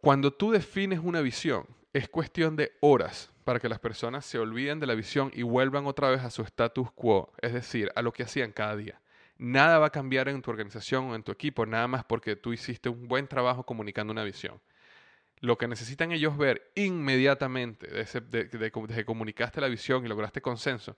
Cuando 0.00 0.32
tú 0.32 0.52
defines 0.52 1.00
una 1.02 1.20
visión, 1.20 1.66
es 1.92 2.08
cuestión 2.08 2.54
de 2.54 2.72
horas 2.80 3.32
para 3.42 3.58
que 3.58 3.68
las 3.68 3.80
personas 3.80 4.24
se 4.24 4.38
olviden 4.38 4.78
de 4.78 4.86
la 4.86 4.94
visión 4.94 5.32
y 5.34 5.42
vuelvan 5.42 5.86
otra 5.86 6.08
vez 6.10 6.22
a 6.22 6.30
su 6.30 6.42
status 6.42 6.92
quo, 6.92 7.32
es 7.42 7.52
decir, 7.52 7.90
a 7.96 8.02
lo 8.02 8.12
que 8.12 8.22
hacían 8.22 8.52
cada 8.52 8.76
día. 8.76 9.00
Nada 9.38 9.78
va 9.78 9.86
a 9.86 9.90
cambiar 9.90 10.28
en 10.28 10.40
tu 10.40 10.52
organización 10.52 11.06
o 11.06 11.14
en 11.16 11.24
tu 11.24 11.32
equipo, 11.32 11.66
nada 11.66 11.88
más 11.88 12.04
porque 12.04 12.36
tú 12.36 12.52
hiciste 12.52 12.88
un 12.88 13.08
buen 13.08 13.26
trabajo 13.26 13.64
comunicando 13.64 14.12
una 14.12 14.22
visión. 14.22 14.60
Lo 15.40 15.58
que 15.58 15.66
necesitan 15.66 16.12
ellos 16.12 16.38
ver 16.38 16.70
inmediatamente 16.76 17.88
desde, 17.88 18.20
de, 18.20 18.70
que 18.70 19.04
comunicaste 19.04 19.60
la 19.60 19.68
visión 19.68 20.04
y 20.04 20.08
lograste 20.08 20.40
consenso 20.40 20.96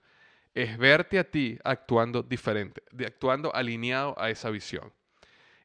es 0.53 0.77
verte 0.77 1.17
a 1.17 1.23
ti 1.23 1.57
actuando 1.63 2.21
diferente, 2.21 2.83
actuando 3.05 3.55
alineado 3.55 4.13
a 4.19 4.29
esa 4.29 4.51
visión. 4.51 4.91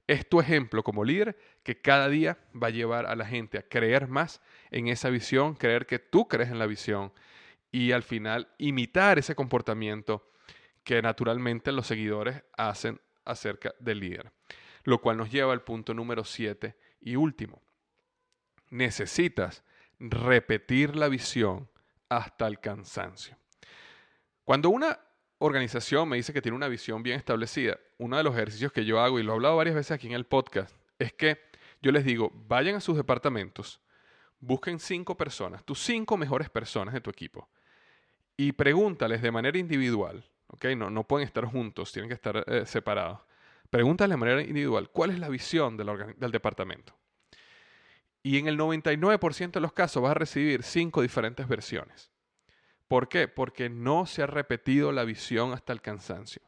Es 0.06 0.28
tu 0.28 0.40
ejemplo 0.40 0.84
como 0.84 1.04
líder 1.04 1.36
que 1.62 1.80
cada 1.80 2.08
día 2.08 2.38
va 2.54 2.68
a 2.68 2.70
llevar 2.70 3.06
a 3.06 3.16
la 3.16 3.26
gente 3.26 3.58
a 3.58 3.62
creer 3.62 4.06
más 4.06 4.40
en 4.70 4.88
esa 4.88 5.10
visión, 5.10 5.54
creer 5.54 5.86
que 5.86 5.98
tú 5.98 6.28
crees 6.28 6.50
en 6.50 6.58
la 6.58 6.66
visión 6.66 7.12
y 7.72 7.92
al 7.92 8.02
final 8.02 8.48
imitar 8.58 9.18
ese 9.18 9.34
comportamiento 9.34 10.30
que 10.84 11.02
naturalmente 11.02 11.72
los 11.72 11.88
seguidores 11.88 12.44
hacen 12.56 13.00
acerca 13.24 13.74
del 13.80 14.00
líder. 14.00 14.32
Lo 14.84 15.00
cual 15.00 15.16
nos 15.16 15.30
lleva 15.32 15.52
al 15.52 15.62
punto 15.62 15.92
número 15.92 16.24
7 16.24 16.76
y 17.00 17.16
último. 17.16 17.60
Necesitas 18.70 19.64
repetir 19.98 20.94
la 20.94 21.08
visión 21.08 21.68
hasta 22.08 22.46
el 22.46 22.60
cansancio. 22.60 23.36
Cuando 24.44 24.70
una 24.70 25.00
organización 25.38 26.08
me 26.08 26.16
dice 26.16 26.32
que 26.32 26.42
tiene 26.42 26.56
una 26.56 26.68
visión 26.68 27.02
bien 27.02 27.16
establecida, 27.16 27.78
uno 27.98 28.16
de 28.16 28.22
los 28.22 28.34
ejercicios 28.34 28.72
que 28.72 28.84
yo 28.84 29.00
hago, 29.00 29.18
y 29.18 29.22
lo 29.22 29.32
he 29.32 29.34
hablado 29.34 29.56
varias 29.56 29.76
veces 29.76 29.92
aquí 29.92 30.06
en 30.06 30.14
el 30.14 30.26
podcast, 30.26 30.74
es 30.98 31.12
que 31.12 31.38
yo 31.82 31.92
les 31.92 32.04
digo, 32.04 32.30
vayan 32.48 32.76
a 32.76 32.80
sus 32.80 32.96
departamentos, 32.96 33.80
busquen 34.40 34.78
cinco 34.78 35.16
personas, 35.16 35.64
tus 35.64 35.78
cinco 35.80 36.16
mejores 36.16 36.50
personas 36.50 36.94
de 36.94 37.00
tu 37.00 37.10
equipo, 37.10 37.48
y 38.36 38.52
pregúntales 38.52 39.22
de 39.22 39.30
manera 39.30 39.58
individual 39.58 40.24
no, 40.76 40.90
no 40.90 41.04
pueden 41.04 41.26
estar 41.26 41.44
juntos, 41.44 41.92
tienen 41.92 42.08
que 42.08 42.14
estar 42.14 42.44
eh, 42.46 42.66
separados. 42.66 43.20
Pregúntale 43.70 44.12
de 44.12 44.16
manera 44.16 44.42
individual, 44.42 44.90
¿cuál 44.90 45.10
es 45.10 45.18
la 45.18 45.28
visión 45.28 45.76
del 45.76 46.30
departamento? 46.30 46.94
Y 48.22 48.38
en 48.38 48.48
el 48.48 48.58
99% 48.58 49.52
de 49.52 49.60
los 49.60 49.72
casos 49.72 50.02
vas 50.02 50.12
a 50.12 50.14
recibir 50.14 50.62
cinco 50.62 51.02
diferentes 51.02 51.46
versiones. 51.46 52.10
¿Por 52.88 53.08
qué? 53.08 53.28
Porque 53.28 53.68
no 53.68 54.06
se 54.06 54.22
ha 54.22 54.26
repetido 54.26 54.92
la 54.92 55.04
visión 55.04 55.52
hasta 55.52 55.72
el 55.72 55.80
cansancio. 55.80 56.42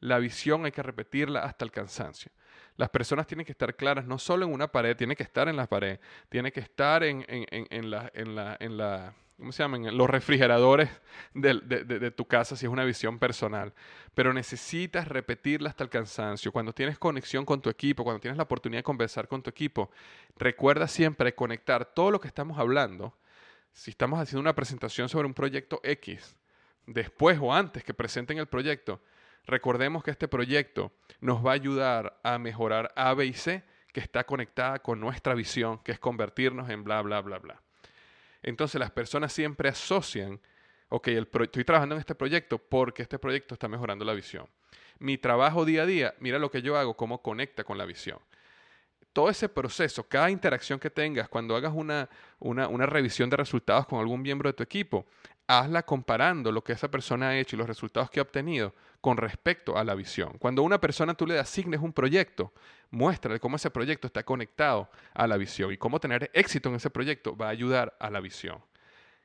La 0.00 0.18
visión 0.18 0.64
hay 0.64 0.72
que 0.72 0.82
repetirla 0.82 1.40
hasta 1.40 1.64
el 1.64 1.70
cansancio. 1.70 2.32
Las 2.76 2.88
personas 2.88 3.26
tienen 3.26 3.46
que 3.46 3.52
estar 3.52 3.76
claras 3.76 4.06
no 4.06 4.18
solo 4.18 4.46
en 4.46 4.52
una 4.52 4.68
pared, 4.68 4.96
tiene 4.96 5.14
que 5.14 5.22
estar 5.22 5.48
en 5.48 5.56
la 5.56 5.66
pared, 5.66 6.00
tiene 6.28 6.50
que 6.50 6.60
estar 6.60 7.02
en, 7.04 7.24
en, 7.28 7.90
la, 7.90 8.10
en 8.14 8.76
la 8.76 9.14
¿cómo 9.42 9.50
se 9.50 9.62
llaman? 9.64 9.96
Los 9.96 10.08
refrigeradores 10.08 10.88
de, 11.34 12.10
tu 12.12 12.26
casa 12.26 12.56
si 12.56 12.66
es 12.66 12.72
una 12.72 12.84
visión 12.84 13.18
personal. 13.18 13.72
Pero 14.14 14.32
necesitas 14.32 15.08
repetirla 15.08 15.68
hasta 15.68 15.82
el 15.82 15.90
cansancio. 15.90 16.52
Cuando 16.52 16.72
tienes 16.72 16.96
conexión 16.96 17.44
con 17.44 17.60
tu 17.60 17.68
equipo, 17.68 18.04
cuando 18.04 18.20
tienes 18.20 18.36
la 18.36 18.44
oportunidad 18.44 18.78
de 18.78 18.84
conversar 18.84 19.26
con 19.26 19.42
tu 19.42 19.50
equipo, 19.50 19.90
recuerda 20.38 20.86
siempre 20.86 21.34
conectar 21.34 21.84
todo 21.84 22.12
lo 22.12 22.20
que 22.20 22.28
estamos 22.28 22.56
hablando. 22.58 23.14
Si 23.72 23.90
estamos 23.90 24.20
haciendo 24.20 24.40
una 24.40 24.54
presentación 24.54 25.08
sobre 25.08 25.26
un 25.26 25.34
proyecto 25.34 25.80
X, 25.82 26.36
después 26.86 27.38
o 27.40 27.52
antes 27.54 27.82
que 27.82 27.94
presenten 27.94 28.38
el 28.38 28.46
proyecto, 28.46 29.00
recordemos 29.46 30.04
que 30.04 30.10
este 30.10 30.28
proyecto 30.28 30.92
nos 31.20 31.44
va 31.44 31.52
a 31.52 31.54
ayudar 31.54 32.20
a 32.22 32.38
mejorar 32.38 32.92
A, 32.96 33.14
B 33.14 33.26
y 33.26 33.32
C 33.32 33.64
que 33.92 34.00
está 34.00 34.24
conectada 34.24 34.78
con 34.78 35.00
nuestra 35.00 35.34
visión, 35.34 35.78
que 35.78 35.92
es 35.92 35.98
convertirnos 35.98 36.70
en 36.70 36.84
bla, 36.84 37.02
bla, 37.02 37.20
bla, 37.20 37.38
bla. 37.38 37.62
Entonces 38.42 38.78
las 38.78 38.90
personas 38.90 39.32
siempre 39.32 39.68
asocian, 39.68 40.40
ok, 40.88 41.08
estoy 41.08 41.64
trabajando 41.64 41.94
en 41.94 42.00
este 42.00 42.14
proyecto 42.14 42.58
porque 42.58 43.02
este 43.02 43.18
proyecto 43.18 43.54
está 43.54 43.68
mejorando 43.68 44.04
la 44.04 44.14
visión. 44.14 44.46
Mi 44.98 45.18
trabajo 45.18 45.64
día 45.64 45.82
a 45.82 45.86
día, 45.86 46.14
mira 46.20 46.38
lo 46.38 46.50
que 46.50 46.62
yo 46.62 46.76
hago, 46.76 46.96
cómo 46.96 47.22
conecta 47.22 47.64
con 47.64 47.78
la 47.78 47.84
visión 47.84 48.18
todo 49.12 49.28
ese 49.28 49.48
proceso, 49.48 50.04
cada 50.08 50.30
interacción 50.30 50.78
que 50.78 50.90
tengas, 50.90 51.28
cuando 51.28 51.54
hagas 51.54 51.72
una, 51.74 52.08
una, 52.38 52.86
revisión 52.86 53.28
de 53.28 53.36
resultados 53.36 53.86
con 53.86 54.00
algún 54.00 54.22
miembro 54.22 54.48
de 54.48 54.54
tu 54.54 54.62
equipo, 54.62 55.06
hazla 55.46 55.82
comparando 55.82 56.50
lo 56.50 56.64
que 56.64 56.72
esa 56.72 56.90
persona 56.90 57.28
ha 57.28 57.36
hecho 57.36 57.56
y 57.56 57.58
los 57.58 57.68
resultados 57.68 58.10
que 58.10 58.20
ha 58.20 58.22
obtenido 58.22 58.74
con 59.00 59.16
respecto 59.16 59.76
a 59.76 59.84
la 59.84 59.94
visión. 59.94 60.38
Cuando 60.38 60.62
a 60.62 60.64
una 60.64 60.80
persona 60.80 61.14
tú 61.14 61.26
le 61.26 61.38
asignes 61.38 61.80
un 61.80 61.92
proyecto, 61.92 62.52
muéstrale 62.90 63.40
cómo 63.40 63.56
ese 63.56 63.70
proyecto 63.70 64.06
está 64.06 64.22
conectado 64.22 64.90
a 65.12 65.26
la 65.26 65.36
visión 65.36 65.72
y 65.72 65.76
cómo 65.76 66.00
tener 66.00 66.30
éxito 66.32 66.68
en 66.68 66.76
ese 66.76 66.90
proyecto 66.90 67.36
va 67.36 67.48
a 67.48 67.50
ayudar 67.50 67.96
a 68.00 68.10
la 68.10 68.20
visión. 68.20 68.64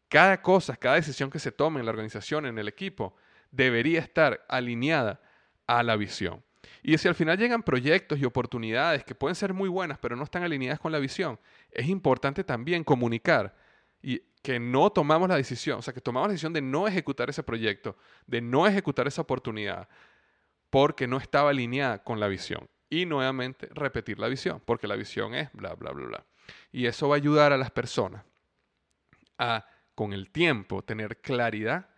Cada 0.10 0.42
cosa, 0.42 0.76
cada 0.76 0.96
decisión 0.96 1.30
que 1.30 1.40
se 1.40 1.52
tome 1.52 1.80
en 1.80 1.86
la 1.86 1.92
organización, 1.92 2.46
en 2.46 2.58
el 2.58 2.68
equipo, 2.68 3.16
debería 3.52 4.00
estar 4.00 4.46
alineada 4.48 5.22
a 5.68 5.84
la 5.84 5.96
visión. 5.96 6.44
Y 6.84 6.98
si 6.98 7.08
al 7.08 7.16
final 7.16 7.38
llegan 7.38 7.64
proyectos 7.64 8.20
y 8.20 8.26
oportunidades 8.26 9.04
que 9.04 9.16
pueden 9.16 9.36
ser 9.36 9.54
muy 9.54 9.70
buenas, 9.70 9.98
pero 9.98 10.16
no 10.16 10.24
están 10.24 10.44
alineadas 10.44 10.80
con 10.80 10.92
la 10.92 11.00
visión, 11.00 11.40
es 11.72 11.88
importante 11.88 12.44
también 12.44 12.84
comunicar 12.84 13.56
y 14.02 14.22
que 14.42 14.60
no 14.60 14.90
tomamos 14.92 15.28
la 15.28 15.36
decisión, 15.36 15.80
o 15.80 15.82
sea, 15.82 15.94
que 15.94 16.02
tomamos 16.02 16.28
la 16.28 16.34
decisión 16.34 16.54
de 16.54 16.62
no 16.62 16.88
ejecutar 16.88 17.30
ese 17.30 17.44
proyecto, 17.44 17.98
de 18.26 18.42
no 18.42 18.68
ejecutar 18.68 19.08
esa 19.08 19.22
oportunidad, 19.22 19.90
porque 20.70 21.08
no 21.08 21.18
estaba 21.18 21.50
alineada 21.50 22.04
con 22.04 22.20
la 22.20 22.28
visión. 22.28 22.70
Y 22.90 23.06
nuevamente 23.06 23.68
repetir 23.74 24.20
la 24.20 24.28
visión, 24.28 24.62
porque 24.64 24.88
la 24.88 24.96
visión 24.96 25.34
es 25.34 25.52
bla, 25.52 25.74
bla, 25.74 25.92
bla, 25.92 26.08
bla. 26.08 26.26
Y 26.72 26.86
eso 26.86 27.10
va 27.10 27.16
a 27.16 27.18
ayudar 27.18 27.52
a 27.52 27.58
las 27.58 27.72
personas 27.72 28.24
a, 29.38 29.66
con 29.96 30.14
el 30.14 30.30
tiempo, 30.30 30.82
tener 30.82 31.18
claridad 31.18 31.90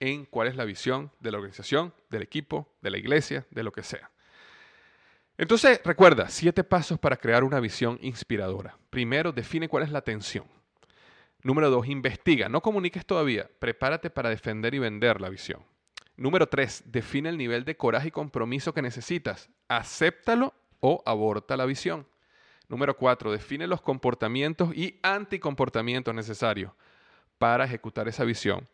en 0.00 0.24
cuál 0.24 0.48
es 0.48 0.56
la 0.56 0.64
visión 0.64 1.10
de 1.20 1.30
la 1.30 1.38
organización, 1.38 1.92
del 2.10 2.22
equipo, 2.22 2.68
de 2.82 2.90
la 2.90 2.98
iglesia, 2.98 3.46
de 3.50 3.62
lo 3.62 3.72
que 3.72 3.82
sea. 3.82 4.10
Entonces, 5.36 5.80
recuerda, 5.84 6.28
siete 6.28 6.64
pasos 6.64 6.98
para 6.98 7.16
crear 7.16 7.44
una 7.44 7.60
visión 7.60 7.98
inspiradora. 8.02 8.76
Primero, 8.90 9.32
define 9.32 9.68
cuál 9.68 9.84
es 9.84 9.90
la 9.90 10.02
tensión. 10.02 10.46
Número 11.42 11.70
dos, 11.70 11.86
investiga. 11.86 12.48
No 12.48 12.60
comuniques 12.60 13.06
todavía. 13.06 13.48
Prepárate 13.60 14.10
para 14.10 14.30
defender 14.30 14.74
y 14.74 14.80
vender 14.80 15.20
la 15.20 15.28
visión. 15.28 15.62
Número 16.16 16.48
tres, 16.48 16.82
define 16.86 17.28
el 17.28 17.38
nivel 17.38 17.64
de 17.64 17.76
coraje 17.76 18.08
y 18.08 18.10
compromiso 18.10 18.74
que 18.74 18.82
necesitas. 18.82 19.48
Acéptalo 19.68 20.52
o 20.80 21.00
aborta 21.06 21.56
la 21.56 21.64
visión. 21.64 22.06
Número 22.68 22.96
cuatro, 22.96 23.30
define 23.30 23.68
los 23.68 23.80
comportamientos 23.80 24.74
y 24.74 24.98
anticomportamientos 25.02 26.12
necesarios 26.12 26.72
para 27.38 27.64
ejecutar 27.64 28.08
esa 28.08 28.24
visión. 28.24 28.68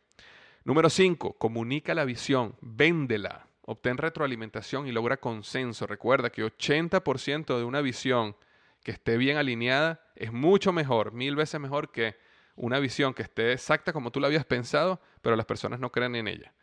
Número 0.64 0.88
5. 0.88 1.34
Comunica 1.34 1.94
la 1.94 2.06
visión, 2.06 2.56
véndela, 2.62 3.48
obtén 3.66 3.98
retroalimentación 3.98 4.86
y 4.86 4.92
logra 4.92 5.18
consenso. 5.18 5.86
Recuerda 5.86 6.30
que 6.30 6.42
80% 6.42 7.58
de 7.58 7.64
una 7.64 7.82
visión 7.82 8.34
que 8.82 8.92
esté 8.92 9.18
bien 9.18 9.36
alineada 9.36 10.00
es 10.16 10.32
mucho 10.32 10.72
mejor, 10.72 11.12
mil 11.12 11.36
veces 11.36 11.60
mejor 11.60 11.92
que 11.92 12.16
una 12.56 12.78
visión 12.78 13.12
que 13.12 13.24
esté 13.24 13.52
exacta 13.52 13.92
como 13.92 14.10
tú 14.10 14.20
la 14.20 14.28
habías 14.28 14.46
pensado, 14.46 15.02
pero 15.20 15.36
las 15.36 15.44
personas 15.44 15.80
no 15.80 15.92
creen 15.92 16.16
en 16.16 16.28
ella. 16.28 16.54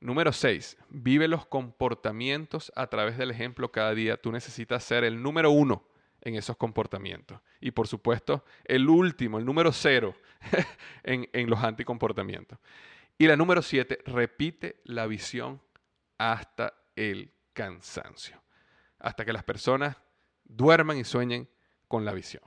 Número 0.00 0.32
6. 0.32 0.76
Vive 0.88 1.28
los 1.28 1.46
comportamientos 1.46 2.72
a 2.74 2.88
través 2.88 3.18
del 3.18 3.30
ejemplo 3.30 3.70
cada 3.70 3.94
día. 3.94 4.16
Tú 4.16 4.32
necesitas 4.32 4.82
ser 4.82 5.04
el 5.04 5.22
número 5.22 5.52
uno 5.52 5.84
en 6.22 6.34
esos 6.34 6.56
comportamientos. 6.56 7.38
Y 7.60 7.70
por 7.70 7.86
supuesto, 7.86 8.44
el 8.64 8.88
último, 8.88 9.38
el 9.38 9.44
número 9.44 9.70
cero 9.70 10.16
en, 11.04 11.28
en 11.32 11.48
los 11.48 11.62
anticomportamientos. 11.62 12.58
Y 13.18 13.26
la 13.26 13.36
número 13.36 13.62
siete, 13.62 13.98
repite 14.06 14.80
la 14.84 15.06
visión 15.06 15.60
hasta 16.18 16.74
el 16.94 17.32
cansancio, 17.52 18.40
hasta 19.00 19.24
que 19.24 19.32
las 19.32 19.42
personas 19.42 19.96
duerman 20.44 20.98
y 20.98 21.04
sueñen 21.04 21.48
con 21.88 22.04
la 22.04 22.12
visión. 22.12 22.42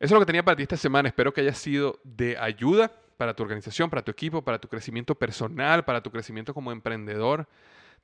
Eso 0.00 0.06
es 0.06 0.10
lo 0.12 0.20
que 0.20 0.26
tenía 0.26 0.44
para 0.44 0.56
ti 0.56 0.64
esta 0.64 0.76
semana. 0.76 1.08
Espero 1.08 1.32
que 1.32 1.42
haya 1.42 1.54
sido 1.54 2.00
de 2.02 2.36
ayuda 2.38 2.92
para 3.16 3.34
tu 3.34 3.42
organización, 3.42 3.90
para 3.90 4.02
tu 4.02 4.10
equipo, 4.10 4.42
para 4.42 4.60
tu 4.60 4.68
crecimiento 4.68 5.14
personal, 5.14 5.84
para 5.84 6.02
tu 6.02 6.10
crecimiento 6.10 6.54
como 6.54 6.72
emprendedor. 6.72 7.48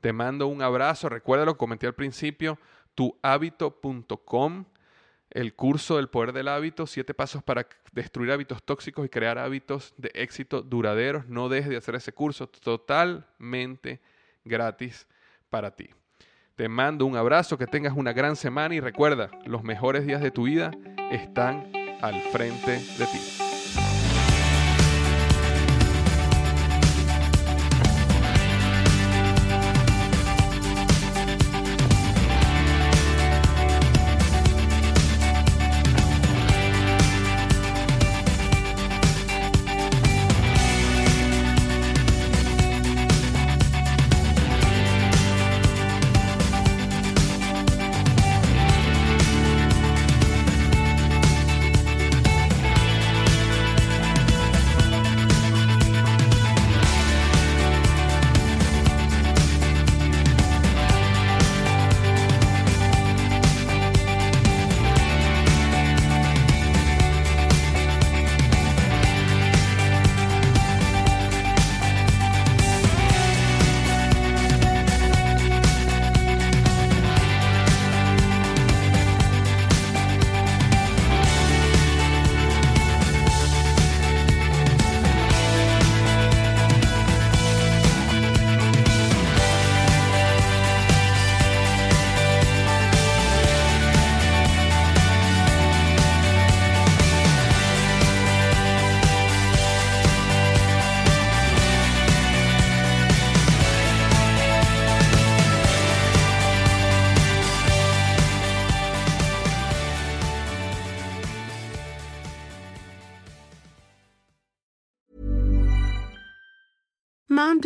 Te 0.00 0.12
mando 0.12 0.46
un 0.46 0.62
abrazo. 0.62 1.08
Recuerda 1.08 1.44
lo 1.44 1.54
que 1.54 1.58
comenté 1.58 1.86
al 1.86 1.94
principio, 1.94 2.58
tuhabito.com 2.94 4.64
el 5.34 5.54
curso 5.54 5.96
del 5.96 6.08
poder 6.08 6.32
del 6.32 6.48
hábito, 6.48 6.86
siete 6.86 7.12
pasos 7.12 7.42
para 7.42 7.66
destruir 7.92 8.30
hábitos 8.30 8.62
tóxicos 8.62 9.04
y 9.04 9.08
crear 9.08 9.36
hábitos 9.36 9.92
de 9.98 10.10
éxito 10.14 10.62
duraderos. 10.62 11.26
No 11.28 11.48
dejes 11.48 11.68
de 11.68 11.76
hacer 11.76 11.96
ese 11.96 12.12
curso 12.12 12.48
totalmente 12.48 14.00
gratis 14.44 15.06
para 15.50 15.74
ti. 15.74 15.90
Te 16.54 16.68
mando 16.68 17.04
un 17.04 17.16
abrazo, 17.16 17.58
que 17.58 17.66
tengas 17.66 17.94
una 17.96 18.12
gran 18.12 18.36
semana 18.36 18.76
y 18.76 18.80
recuerda, 18.80 19.28
los 19.44 19.64
mejores 19.64 20.06
días 20.06 20.22
de 20.22 20.30
tu 20.30 20.44
vida 20.44 20.70
están 21.10 21.72
al 22.00 22.20
frente 22.30 22.78
de 22.96 23.06
ti. 23.06 23.43